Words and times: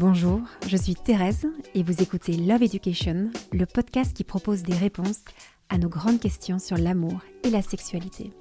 Bonjour, 0.00 0.40
je 0.68 0.76
suis 0.76 0.94
Thérèse 0.94 1.48
et 1.74 1.82
vous 1.82 2.04
écoutez 2.04 2.36
Love 2.36 2.62
Education, 2.62 3.32
le 3.52 3.66
podcast 3.66 4.16
qui 4.16 4.22
propose 4.22 4.62
des 4.62 4.76
réponses 4.76 5.24
à 5.70 5.76
nos 5.76 5.88
grandes 5.88 6.20
questions 6.20 6.60
sur 6.60 6.76
l'amour 6.76 7.20
et 7.42 7.50
la 7.50 7.62
sexualité. 7.62 8.32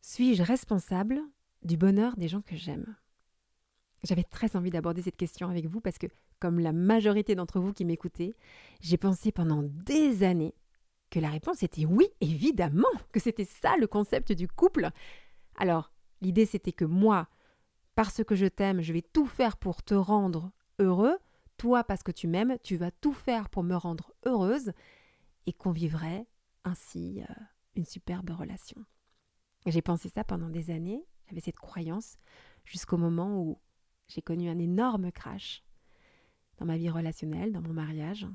Suis-je 0.00 0.42
responsable 0.42 1.20
du 1.62 1.76
bonheur 1.76 2.16
des 2.16 2.26
gens 2.26 2.40
que 2.40 2.56
j'aime? 2.56 2.96
J'avais 4.02 4.24
très 4.24 4.56
envie 4.56 4.70
d'aborder 4.70 5.02
cette 5.02 5.18
question 5.18 5.50
avec 5.50 5.66
vous 5.66 5.82
parce 5.82 5.98
que, 5.98 6.06
comme 6.40 6.58
la 6.58 6.72
majorité 6.72 7.34
d'entre 7.34 7.60
vous 7.60 7.74
qui 7.74 7.84
m'écoutez, 7.84 8.32
j'ai 8.80 8.96
pensé 8.96 9.30
pendant 9.30 9.62
des 9.62 10.22
années 10.22 10.54
que 11.10 11.20
la 11.20 11.28
réponse 11.28 11.62
était 11.62 11.84
oui, 11.84 12.06
évidemment, 12.22 12.88
que 13.12 13.20
c'était 13.20 13.44
ça 13.44 13.76
le 13.76 13.86
concept 13.86 14.32
du 14.32 14.48
couple. 14.48 14.88
Alors, 15.58 15.92
l'idée 16.22 16.46
c'était 16.46 16.72
que 16.72 16.86
moi, 16.86 17.28
parce 17.94 18.24
que 18.24 18.34
je 18.34 18.46
t'aime, 18.46 18.80
je 18.80 18.92
vais 18.92 19.02
tout 19.02 19.26
faire 19.26 19.56
pour 19.56 19.82
te 19.82 19.94
rendre 19.94 20.52
heureux. 20.78 21.18
Toi, 21.58 21.84
parce 21.84 22.02
que 22.02 22.12
tu 22.12 22.26
m'aimes, 22.26 22.56
tu 22.62 22.76
vas 22.76 22.90
tout 22.90 23.12
faire 23.12 23.48
pour 23.48 23.62
me 23.62 23.76
rendre 23.76 24.12
heureuse 24.24 24.72
et 25.46 25.52
qu'on 25.52 25.70
vivrait 25.70 26.26
ainsi 26.64 27.22
euh, 27.22 27.34
une 27.76 27.84
superbe 27.84 28.30
relation. 28.30 28.84
J'ai 29.66 29.82
pensé 29.82 30.08
ça 30.08 30.24
pendant 30.24 30.48
des 30.48 30.70
années, 30.70 31.04
j'avais 31.28 31.40
cette 31.40 31.58
croyance, 31.58 32.16
jusqu'au 32.64 32.96
moment 32.96 33.40
où 33.40 33.60
j'ai 34.08 34.22
connu 34.22 34.48
un 34.48 34.58
énorme 34.58 35.12
crash 35.12 35.62
dans 36.58 36.66
ma 36.66 36.76
vie 36.76 36.90
relationnelle, 36.90 37.52
dans 37.52 37.62
mon 37.62 37.72
mariage. 37.72 38.26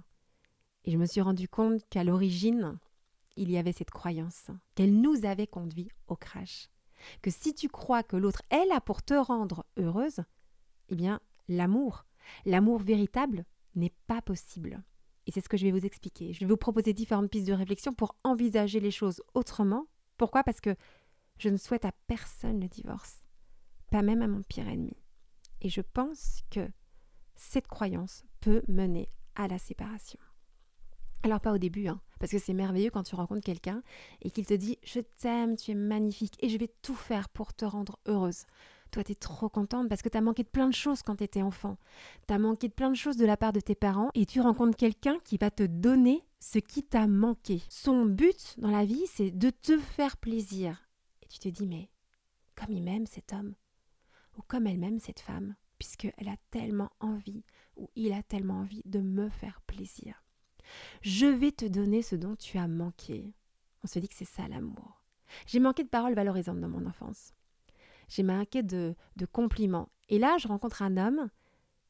Et 0.86 0.92
je 0.92 0.98
me 0.98 1.06
suis 1.06 1.22
rendu 1.22 1.50
compte 1.50 1.82
qu'à 1.90 2.04
l'origine, 2.04 2.80
il 3.36 3.52
y 3.52 3.58
avait 3.58 3.74
cette 3.74 3.92
croyance, 3.92 4.52
qu'elle 4.76 5.02
nous 5.02 5.26
avait 5.26 5.48
conduit 5.48 5.90
au 6.08 6.16
crash 6.16 6.70
que 7.22 7.32
si 7.32 7.54
tu 7.54 7.70
crois 7.70 8.04
que 8.04 8.16
l'autre 8.16 8.42
est 8.50 8.66
là 8.66 8.82
pour 8.82 9.02
te 9.02 9.14
rendre 9.14 9.66
heureuse, 9.78 10.22
eh 10.90 10.96
bien, 10.96 11.20
l'amour, 11.48 12.06
l'amour 12.46 12.80
véritable 12.80 13.46
n'est 13.76 13.94
pas 14.08 14.22
possible. 14.22 14.84
Et 15.26 15.32
c'est 15.32 15.42
ce 15.42 15.50
que 15.50 15.58
je 15.58 15.66
vais 15.66 15.72
vous 15.72 15.86
expliquer. 15.86 16.34
Je 16.34 16.40
vais 16.40 16.46
vous 16.46 16.58
proposer 16.58 16.94
différentes 16.94 17.30
pistes 17.30 17.48
de 17.48 17.54
réflexion 17.54 17.94
pour 17.94 18.16
envisager 18.24 18.80
les 18.80 18.92
choses 18.92 19.22
autrement. 19.34 19.88
Pourquoi? 20.18 20.44
Parce 20.44 20.62
que 20.62 20.76
je 21.38 21.50
ne 21.50 21.58
souhaite 21.58 21.86
à 21.86 21.92
personne 22.08 22.62
le 22.62 22.68
divorce, 22.68 23.26
pas 23.92 24.02
même 24.02 24.22
à 24.22 24.28
mon 24.28 24.42
pire 24.42 24.68
ennemi. 24.68 24.98
Et 25.62 25.70
je 25.70 25.82
pense 25.82 26.42
que 26.50 26.68
cette 27.36 27.68
croyance 27.68 28.24
peut 28.40 28.64
mener 28.68 29.10
à 29.36 29.48
la 29.48 29.60
séparation. 29.60 30.20
Alors 31.24 31.42
pas 31.42 31.54
au 31.54 31.58
début, 31.58 31.88
hein, 31.88 32.02
parce 32.20 32.32
que 32.32 32.40
c'est 32.40 32.54
merveilleux 32.54 32.90
quand 32.90 33.04
tu 33.04 33.16
rencontres 33.16 33.44
quelqu'un 33.44 33.82
et 34.22 34.32
qu'il 34.32 34.46
te 34.46 34.54
dit 34.54 34.78
je 34.84 35.00
t'aime, 35.00 35.56
tu 35.56 35.72
es 35.72 35.76
magnifique 35.76 36.36
et 36.40 36.50
je 36.50 36.58
vais 36.58 36.72
tout 36.82 36.96
faire 36.96 37.30
pour 37.30 37.54
te 37.54 37.66
rendre 37.66 38.00
heureuse. 38.08 38.46
Toi, 38.92 39.04
tu 39.04 39.12
es 39.12 39.16
trop 39.16 39.50
contente 39.50 39.90
parce 39.90 40.02
que 40.02 40.10
tu 40.10 40.18
as 40.18 40.22
manqué 40.22 40.44
de 40.44 40.50
plein 40.50 40.68
de 40.68 40.74
choses 40.74 41.02
quand 41.02 41.18
tu 41.18 41.24
étais 41.24 41.42
enfant. 41.42 41.78
Tu 42.28 42.34
as 42.34 42.40
manqué 42.40 42.68
de 42.68 42.74
plein 42.74 42.90
de 42.90 42.96
choses 42.96 43.18
de 43.18 43.26
la 43.26 43.38
part 43.38 43.54
de 43.54 43.60
tes 43.60 43.76
parents 43.76 44.12
et 44.14 44.26
tu 44.26 44.40
rencontres 44.40 44.78
quelqu'un 44.78 45.18
qui 45.24 45.38
va 45.38 45.52
te 45.52 45.64
donner 45.64 46.24
ce 46.40 46.60
qui 46.60 46.84
t'a 46.84 47.08
manqué. 47.08 47.62
Son 47.70 48.06
but 48.06 48.56
dans 48.58 48.72
la 48.72 48.86
vie, 48.86 49.06
c'est 49.08 49.32
de 49.32 49.50
te 49.50 49.78
faire 49.78 50.18
plaisir. 50.18 50.88
Et 51.22 51.28
tu 51.28 51.40
te 51.40 51.50
dis 51.50 51.68
mais 51.68 51.90
comme 52.56 52.74
il 52.74 52.84
m'aime 52.84 53.06
cet 53.06 53.34
homme 53.34 53.56
ou 54.38 54.42
comme 54.48 54.68
elle 54.68 54.78
m'aime 54.78 55.00
cette 55.00 55.20
femme, 55.20 55.56
puisqu'elle 55.80 56.28
a 56.28 56.38
tellement 56.52 56.92
envie 57.00 57.44
ou 57.76 57.90
il 57.96 58.14
a 58.14 58.24
tellement 58.24 58.60
envie 58.60 58.84
de 58.86 59.00
me 59.00 59.30
faire 59.30 59.62
plaisir. 59.62 60.24
Je 61.02 61.26
vais 61.26 61.52
te 61.52 61.66
donner 61.66 62.02
ce 62.02 62.16
dont 62.16 62.36
tu 62.36 62.58
as 62.58 62.68
manqué. 62.68 63.34
On 63.84 63.88
se 63.88 64.00
dit 64.00 64.08
que 64.08 64.16
c'est 64.16 64.26
ça 64.26 64.48
l'amour. 64.48 65.02
J'ai 65.46 65.60
manqué 65.60 65.84
de 65.84 65.90
paroles 65.90 66.14
valorisantes 66.14 66.60
dans 66.60 66.70
mon 66.70 66.86
enfance. 66.86 67.34
J'ai 68.10 68.24
manqué 68.24 68.64
de, 68.64 68.96
de 69.16 69.26
compliments. 69.26 69.90
Et 70.10 70.20
là, 70.20 70.38
je 70.38 70.48
rencontre 70.48 70.82
un 70.82 70.98
homme 70.98 71.30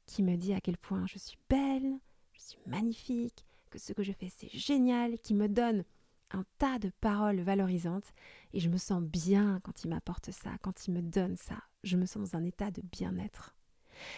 qui 0.06 0.24
me 0.24 0.36
dit 0.36 0.54
à 0.54 0.62
quel 0.62 0.78
point 0.78 1.06
je 1.06 1.20
suis 1.20 1.38
belle, 1.50 2.00
je 2.34 2.42
suis 2.42 2.60
magnifique, 2.66 3.46
que 3.70 3.78
ce 3.78 3.94
que 3.94 4.04
je 4.04 4.14
fais 4.14 4.30
c'est 4.30 4.50
génial, 4.50 5.20
qui 5.20 5.34
me 5.34 5.48
donne 5.48 5.84
un 6.32 6.44
tas 6.58 6.80
de 6.80 6.90
paroles 7.02 7.40
valorisantes 7.42 8.14
et 8.54 8.60
je 8.60 8.70
me 8.70 8.78
sens 8.78 9.02
bien 9.02 9.60
quand 9.64 9.84
il 9.84 9.90
m'apporte 9.90 10.32
ça, 10.32 10.52
quand 10.62 10.88
il 10.88 10.94
me 10.94 11.02
donne 11.02 11.36
ça. 11.36 11.58
Je 11.84 11.98
me 11.98 12.06
sens 12.06 12.32
dans 12.32 12.38
un 12.38 12.44
état 12.44 12.72
de 12.72 12.82
bien-être. 12.82 13.56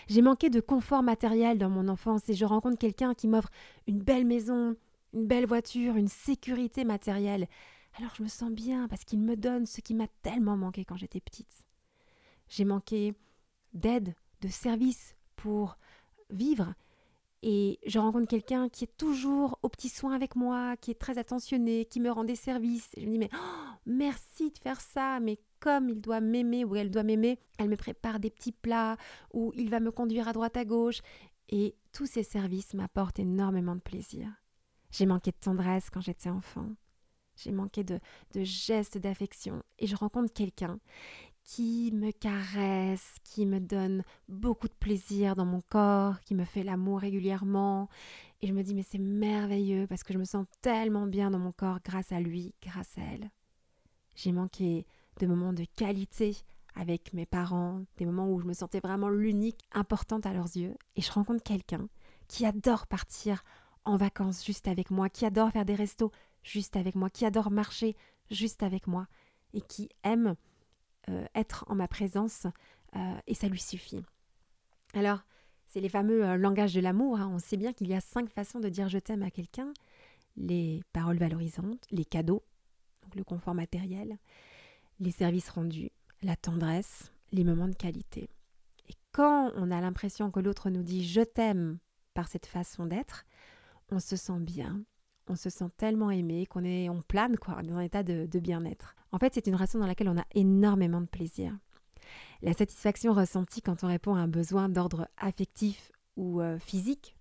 J'ai 0.07 0.21
manqué 0.21 0.49
de 0.49 0.59
confort 0.59 1.03
matériel 1.03 1.57
dans 1.57 1.69
mon 1.69 1.87
enfance 1.87 2.27
et 2.29 2.33
je 2.33 2.45
rencontre 2.45 2.77
quelqu'un 2.77 3.13
qui 3.13 3.27
m'offre 3.27 3.49
une 3.87 3.99
belle 3.99 4.25
maison, 4.25 4.75
une 5.13 5.27
belle 5.27 5.45
voiture, 5.45 5.95
une 5.95 6.07
sécurité 6.07 6.83
matérielle. 6.83 7.47
Alors 7.97 8.13
je 8.15 8.23
me 8.23 8.27
sens 8.27 8.51
bien 8.51 8.87
parce 8.87 9.03
qu'il 9.03 9.19
me 9.19 9.35
donne 9.35 9.65
ce 9.65 9.81
qui 9.81 9.93
m'a 9.93 10.07
tellement 10.21 10.57
manqué 10.57 10.85
quand 10.85 10.97
j'étais 10.97 11.19
petite. 11.19 11.65
J'ai 12.47 12.65
manqué 12.65 13.13
d'aide, 13.73 14.15
de 14.41 14.47
service 14.47 15.15
pour 15.35 15.77
vivre. 16.29 16.73
Et 17.41 17.79
je 17.85 17.99
rencontre 17.99 18.27
quelqu'un 18.27 18.67
qui 18.67 18.83
est 18.83 18.97
toujours 18.97 19.59
au 19.63 19.69
petit 19.69 19.87
soin 19.87 20.13
avec 20.13 20.35
moi, 20.35 20.75
qui 20.77 20.91
est 20.91 20.99
très 20.99 21.17
attentionné, 21.17 21.85
qui 21.85 22.01
me 22.01 22.11
rend 22.11 22.25
des 22.25 22.35
services. 22.35 22.89
Je 22.97 23.05
me 23.05 23.11
dis, 23.11 23.19
mais 23.19 23.29
oh, 23.33 23.69
merci 23.85 24.51
de 24.51 24.57
faire 24.57 24.81
ça, 24.81 25.19
mais 25.21 25.39
comme 25.59 25.89
il 25.89 26.01
doit 26.01 26.21
m'aimer 26.21 26.65
ou 26.65 26.75
elle 26.75 26.91
doit 26.91 27.03
m'aimer, 27.03 27.39
elle 27.57 27.69
me 27.69 27.75
prépare 27.75 28.19
des 28.19 28.29
petits 28.29 28.51
plats 28.51 28.97
ou 29.33 29.51
il 29.55 29.69
va 29.69 29.79
me 29.79 29.91
conduire 29.91 30.27
à 30.27 30.33
droite 30.33 30.57
à 30.57 30.65
gauche. 30.65 31.01
Et 31.49 31.75
tous 31.91 32.05
ces 32.05 32.23
services 32.23 32.73
m'apportent 32.73 33.19
énormément 33.19 33.75
de 33.75 33.81
plaisir. 33.81 34.29
J'ai 34.91 35.05
manqué 35.05 35.31
de 35.31 35.37
tendresse 35.39 35.89
quand 35.89 36.01
j'étais 36.01 36.29
enfant. 36.29 36.69
J'ai 37.35 37.51
manqué 37.51 37.83
de, 37.83 37.99
de 38.33 38.43
gestes 38.43 38.97
d'affection. 38.97 39.63
Et 39.77 39.87
je 39.87 39.95
rencontre 39.95 40.33
quelqu'un 40.33 40.79
qui 41.43 41.91
me 41.93 42.11
caresse, 42.11 43.15
qui 43.23 43.45
me 43.47 43.59
donne 43.59 44.03
beaucoup 44.27 44.67
de 44.67 44.73
plaisir 44.73 45.35
dans 45.35 45.45
mon 45.45 45.61
corps, 45.61 46.19
qui 46.21 46.35
me 46.35 46.45
fait 46.45 46.63
l'amour 46.63 46.99
régulièrement. 46.99 47.89
Et 48.41 48.47
je 48.47 48.53
me 48.53 48.61
dis, 48.61 48.75
mais 48.75 48.83
c'est 48.83 48.99
merveilleux 48.99 49.87
parce 49.87 50.03
que 50.03 50.13
je 50.13 50.19
me 50.19 50.25
sens 50.25 50.45
tellement 50.61 51.07
bien 51.07 51.31
dans 51.31 51.39
mon 51.39 51.51
corps 51.51 51.79
grâce 51.83 52.11
à 52.11 52.19
lui, 52.19 52.53
grâce 52.61 52.97
à 52.97 53.01
elle. 53.01 53.31
J'ai 54.15 54.31
manqué 54.31 54.85
de 55.19 55.27
moments 55.27 55.53
de 55.53 55.65
qualité 55.75 56.35
avec 56.75 57.13
mes 57.13 57.25
parents, 57.25 57.83
des 57.97 58.05
moments 58.05 58.29
où 58.29 58.39
je 58.39 58.45
me 58.45 58.53
sentais 58.53 58.79
vraiment 58.79 59.09
l'unique 59.09 59.65
importante 59.73 60.25
à 60.25 60.33
leurs 60.33 60.55
yeux. 60.55 60.75
Et 60.95 61.01
je 61.01 61.11
rencontre 61.11 61.43
quelqu'un 61.43 61.87
qui 62.27 62.45
adore 62.45 62.87
partir 62.87 63.43
en 63.85 63.97
vacances 63.97 64.45
juste 64.45 64.67
avec 64.67 64.91
moi, 64.91 65.09
qui 65.09 65.25
adore 65.25 65.51
faire 65.51 65.65
des 65.65 65.75
restos 65.75 66.11
juste 66.43 66.75
avec 66.75 66.95
moi, 66.95 67.09
qui 67.09 67.25
adore 67.25 67.51
marcher 67.51 67.95
juste 68.31 68.63
avec 68.63 68.87
moi 68.87 69.07
et 69.53 69.61
qui 69.61 69.89
aime 70.03 70.35
euh, 71.09 71.25
être 71.35 71.65
en 71.67 71.75
ma 71.75 71.87
présence 71.87 72.45
euh, 72.95 73.17
et 73.27 73.33
ça 73.33 73.47
lui 73.47 73.59
suffit. 73.59 74.01
Alors, 74.93 75.19
c'est 75.67 75.81
les 75.81 75.89
fameux 75.89 76.25
euh, 76.25 76.37
langages 76.37 76.73
de 76.73 76.81
l'amour. 76.81 77.19
Hein. 77.19 77.29
On 77.33 77.39
sait 77.39 77.57
bien 77.57 77.73
qu'il 77.73 77.87
y 77.87 77.93
a 77.93 78.01
cinq 78.01 78.29
façons 78.29 78.59
de 78.59 78.69
dire 78.69 78.89
je 78.89 78.99
t'aime 78.99 79.23
à 79.23 79.31
quelqu'un 79.31 79.73
les 80.37 80.83
paroles 80.93 81.17
valorisantes, 81.17 81.85
les 81.91 82.05
cadeaux, 82.05 82.43
le 83.15 83.23
confort 83.23 83.55
matériel, 83.55 84.17
les 84.99 85.11
services 85.11 85.49
rendus, 85.49 85.91
la 86.21 86.35
tendresse, 86.35 87.11
les 87.31 87.43
moments 87.43 87.67
de 87.67 87.75
qualité. 87.75 88.29
Et 88.89 88.93
quand 89.11 89.51
on 89.55 89.71
a 89.71 89.81
l'impression 89.81 90.31
que 90.31 90.39
l'autre 90.39 90.69
nous 90.69 90.83
dit 90.83 91.07
je 91.07 91.21
t'aime 91.21 91.79
par 92.13 92.27
cette 92.27 92.45
façon 92.45 92.85
d'être, 92.85 93.25
on 93.91 93.99
se 93.99 94.15
sent 94.15 94.39
bien, 94.39 94.83
on 95.27 95.35
se 95.35 95.49
sent 95.49 95.69
tellement 95.77 96.11
aimé 96.11 96.45
qu'on 96.45 96.63
est 96.63 96.89
on 96.89 97.01
plane 97.01 97.37
quoi, 97.37 97.61
dans 97.61 97.75
un 97.75 97.81
état 97.81 98.03
de, 98.03 98.39
bien-être. 98.39 98.95
En 99.11 99.19
fait, 99.19 99.33
c'est 99.33 99.47
une 99.47 99.55
relation 99.55 99.79
dans 99.79 99.87
laquelle 99.87 100.09
on 100.09 100.17
a 100.17 100.25
énormément 100.33 101.01
de 101.01 101.07
plaisir. 101.07 101.57
La 102.41 102.53
satisfaction 102.53 103.13
ressentie 103.13 103.61
quand 103.61 103.83
on 103.83 103.87
répond 103.87 104.15
à 104.15 104.19
un 104.19 104.27
besoin 104.27 104.69
d'ordre 104.69 105.07
affectif 105.17 105.91
ou 106.15 106.41
euh, 106.41 106.57
physique, 106.57 107.15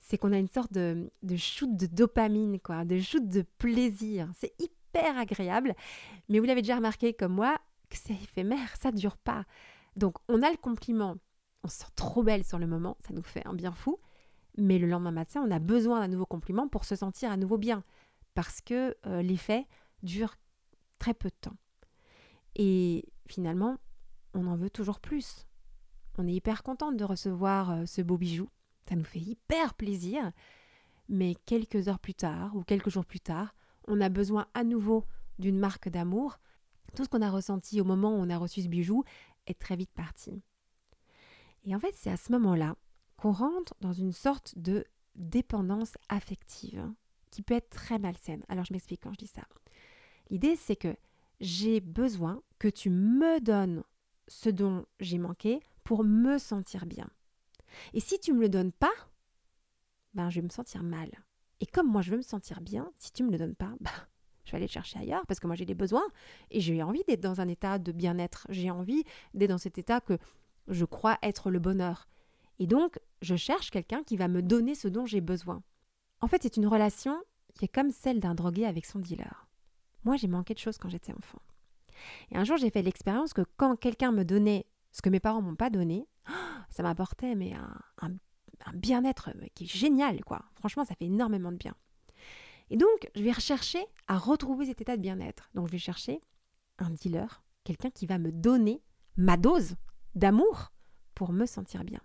c'est 0.00 0.18
qu'on 0.18 0.32
a 0.32 0.38
une 0.38 0.48
sorte 0.48 0.72
de, 0.72 1.10
de 1.22 1.36
shoot 1.36 1.74
de 1.74 1.86
dopamine, 1.86 2.60
quoi, 2.60 2.84
de 2.84 2.98
shoot 2.98 3.26
de 3.26 3.42
plaisir. 3.42 4.30
C'est 4.36 4.52
hyper 4.58 4.77
agréable. 4.94 5.74
Mais 6.28 6.38
vous 6.38 6.44
l'avez 6.44 6.62
déjà 6.62 6.76
remarqué 6.76 7.14
comme 7.14 7.32
moi, 7.32 7.58
que 7.88 7.96
c'est 7.96 8.14
éphémère, 8.14 8.76
ça 8.76 8.90
ne 8.90 8.96
dure 8.96 9.16
pas. 9.16 9.44
Donc 9.96 10.16
on 10.28 10.42
a 10.42 10.50
le 10.50 10.56
compliment, 10.56 11.16
on 11.64 11.68
se 11.68 11.78
sent 11.78 11.92
trop 11.96 12.22
belle 12.22 12.44
sur 12.44 12.58
le 12.58 12.66
moment, 12.66 12.96
ça 13.00 13.14
nous 13.14 13.22
fait 13.22 13.46
un 13.46 13.54
bien 13.54 13.72
fou. 13.72 13.98
Mais 14.56 14.78
le 14.78 14.88
lendemain 14.88 15.12
matin, 15.12 15.44
on 15.46 15.50
a 15.50 15.60
besoin 15.60 16.00
d'un 16.00 16.08
nouveau 16.08 16.26
compliment 16.26 16.68
pour 16.68 16.84
se 16.84 16.96
sentir 16.96 17.30
à 17.30 17.36
nouveau 17.36 17.58
bien. 17.58 17.84
Parce 18.34 18.60
que 18.60 18.96
euh, 19.06 19.22
l'effet 19.22 19.66
dure 20.02 20.34
très 20.98 21.14
peu 21.14 21.28
de 21.28 21.34
temps. 21.40 21.56
Et 22.56 23.04
finalement, 23.26 23.78
on 24.34 24.46
en 24.48 24.56
veut 24.56 24.70
toujours 24.70 24.98
plus. 24.98 25.46
On 26.18 26.26
est 26.26 26.32
hyper 26.32 26.64
contente 26.64 26.96
de 26.96 27.04
recevoir 27.04 27.70
euh, 27.70 27.86
ce 27.86 28.02
beau 28.02 28.18
bijou. 28.18 28.48
Ça 28.88 28.96
nous 28.96 29.04
fait 29.04 29.20
hyper 29.20 29.74
plaisir. 29.74 30.32
Mais 31.08 31.36
quelques 31.46 31.88
heures 31.88 32.00
plus 32.00 32.14
tard 32.14 32.56
ou 32.56 32.62
quelques 32.64 32.90
jours 32.90 33.06
plus 33.06 33.20
tard, 33.20 33.54
on 33.88 34.00
a 34.00 34.08
besoin 34.08 34.46
à 34.54 34.64
nouveau 34.64 35.04
d'une 35.38 35.58
marque 35.58 35.88
d'amour, 35.88 36.38
tout 36.94 37.04
ce 37.04 37.08
qu'on 37.08 37.22
a 37.22 37.30
ressenti 37.30 37.80
au 37.80 37.84
moment 37.84 38.14
où 38.14 38.18
on 38.18 38.30
a 38.30 38.38
reçu 38.38 38.62
ce 38.62 38.68
bijou 38.68 39.04
est 39.46 39.58
très 39.58 39.76
vite 39.76 39.92
parti. 39.92 40.42
Et 41.64 41.74
en 41.74 41.80
fait, 41.80 41.94
c'est 41.94 42.10
à 42.10 42.16
ce 42.16 42.32
moment-là 42.32 42.76
qu'on 43.16 43.32
rentre 43.32 43.74
dans 43.80 43.92
une 43.92 44.12
sorte 44.12 44.56
de 44.56 44.84
dépendance 45.16 45.94
affective 46.08 46.90
qui 47.30 47.42
peut 47.42 47.54
être 47.54 47.70
très 47.70 47.98
malsaine. 47.98 48.44
Alors 48.48 48.64
je 48.64 48.72
m'explique 48.72 49.02
quand 49.02 49.12
je 49.12 49.18
dis 49.18 49.26
ça. 49.26 49.42
L'idée, 50.30 50.56
c'est 50.56 50.76
que 50.76 50.96
j'ai 51.40 51.80
besoin 51.80 52.42
que 52.58 52.68
tu 52.68 52.90
me 52.90 53.40
donnes 53.40 53.82
ce 54.28 54.50
dont 54.50 54.86
j'ai 55.00 55.18
manqué 55.18 55.60
pour 55.84 56.04
me 56.04 56.38
sentir 56.38 56.86
bien. 56.86 57.08
Et 57.92 58.00
si 58.00 58.18
tu 58.18 58.32
me 58.32 58.40
le 58.40 58.48
donnes 58.48 58.72
pas, 58.72 58.92
ben 60.14 60.30
je 60.30 60.40
vais 60.40 60.44
me 60.44 60.50
sentir 60.50 60.82
mal. 60.82 61.10
Et 61.60 61.66
comme 61.66 61.88
moi 61.88 62.02
je 62.02 62.10
veux 62.10 62.16
me 62.16 62.22
sentir 62.22 62.60
bien, 62.60 62.90
si 62.98 63.12
tu 63.12 63.24
me 63.24 63.30
le 63.30 63.38
donnes 63.38 63.54
pas, 63.54 63.72
ben 63.80 63.90
je 64.44 64.52
vais 64.52 64.56
aller 64.56 64.66
le 64.66 64.72
chercher 64.72 64.98
ailleurs 64.98 65.26
parce 65.26 65.40
que 65.40 65.46
moi 65.46 65.56
j'ai 65.56 65.66
des 65.66 65.74
besoins 65.74 66.06
et 66.50 66.60
j'ai 66.60 66.82
envie 66.82 67.02
d'être 67.06 67.20
dans 67.20 67.40
un 67.40 67.48
état 67.48 67.78
de 67.78 67.92
bien-être. 67.92 68.46
J'ai 68.50 68.70
envie 68.70 69.04
d'être 69.34 69.50
dans 69.50 69.58
cet 69.58 69.78
état 69.78 70.00
que 70.00 70.18
je 70.68 70.84
crois 70.84 71.18
être 71.22 71.50
le 71.50 71.58
bonheur. 71.58 72.08
Et 72.58 72.66
donc, 72.66 72.98
je 73.22 73.36
cherche 73.36 73.70
quelqu'un 73.70 74.02
qui 74.02 74.16
va 74.16 74.28
me 74.28 74.42
donner 74.42 74.74
ce 74.74 74.88
dont 74.88 75.06
j'ai 75.06 75.20
besoin. 75.20 75.62
En 76.20 76.26
fait, 76.26 76.42
c'est 76.42 76.56
une 76.56 76.66
relation 76.66 77.16
qui 77.54 77.66
est 77.66 77.72
comme 77.72 77.90
celle 77.90 78.20
d'un 78.20 78.34
drogué 78.34 78.64
avec 78.64 78.84
son 78.84 78.98
dealer. 78.98 79.48
Moi, 80.04 80.16
j'ai 80.16 80.28
manqué 80.28 80.54
de 80.54 80.58
choses 80.58 80.78
quand 80.78 80.88
j'étais 80.88 81.12
enfant. 81.12 81.40
Et 82.30 82.36
un 82.36 82.44
jour, 82.44 82.56
j'ai 82.56 82.70
fait 82.70 82.82
l'expérience 82.82 83.32
que 83.32 83.42
quand 83.56 83.76
quelqu'un 83.76 84.12
me 84.12 84.24
donnait 84.24 84.66
ce 84.92 85.02
que 85.02 85.10
mes 85.10 85.20
parents 85.20 85.42
m'ont 85.42 85.56
pas 85.56 85.70
donné, 85.70 86.08
ça 86.70 86.82
m'apportait 86.82 87.34
mais 87.34 87.54
un, 87.54 88.12
bien-être 88.74 89.30
qui 89.54 89.64
est 89.64 89.66
génial, 89.66 90.24
quoi. 90.24 90.44
Franchement, 90.54 90.84
ça 90.84 90.94
fait 90.94 91.06
énormément 91.06 91.52
de 91.52 91.56
bien. 91.56 91.74
Et 92.70 92.76
donc, 92.76 93.10
je 93.14 93.22
vais 93.22 93.32
rechercher 93.32 93.84
à 94.06 94.18
retrouver 94.18 94.66
cet 94.66 94.80
état 94.80 94.96
de 94.96 95.02
bien-être. 95.02 95.50
Donc, 95.54 95.68
je 95.68 95.72
vais 95.72 95.78
chercher 95.78 96.20
un 96.78 96.90
dealer, 96.90 97.42
quelqu'un 97.64 97.90
qui 97.90 98.06
va 98.06 98.18
me 98.18 98.30
donner 98.30 98.82
ma 99.16 99.36
dose 99.36 99.76
d'amour 100.14 100.72
pour 101.14 101.32
me 101.32 101.46
sentir 101.46 101.84
bien. 101.84 102.00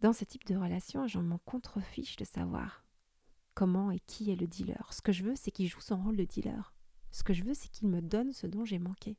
Dans 0.00 0.12
ce 0.12 0.24
type 0.24 0.46
de 0.46 0.56
relation, 0.56 1.06
j'en 1.06 1.22
m'en 1.22 1.38
contrefiche 1.38 2.16
de 2.16 2.24
savoir 2.24 2.84
comment 3.54 3.90
et 3.90 4.00
qui 4.00 4.30
est 4.30 4.36
le 4.36 4.46
dealer. 4.46 4.92
Ce 4.92 5.02
que 5.02 5.12
je 5.12 5.22
veux, 5.22 5.36
c'est 5.36 5.50
qu'il 5.50 5.68
joue 5.68 5.80
son 5.80 5.96
rôle 5.96 6.16
de 6.16 6.24
dealer. 6.24 6.74
Ce 7.10 7.22
que 7.22 7.34
je 7.34 7.44
veux, 7.44 7.54
c'est 7.54 7.68
qu'il 7.68 7.88
me 7.88 8.00
donne 8.00 8.32
ce 8.32 8.46
dont 8.46 8.64
j'ai 8.64 8.78
manqué. 8.78 9.16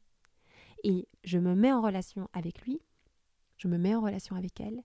Et 0.83 1.07
je 1.23 1.37
me 1.37 1.55
mets 1.55 1.71
en 1.71 1.81
relation 1.81 2.29
avec 2.33 2.61
lui, 2.61 2.81
je 3.57 3.67
me 3.67 3.77
mets 3.77 3.95
en 3.95 4.01
relation 4.01 4.35
avec 4.35 4.59
elle, 4.59 4.83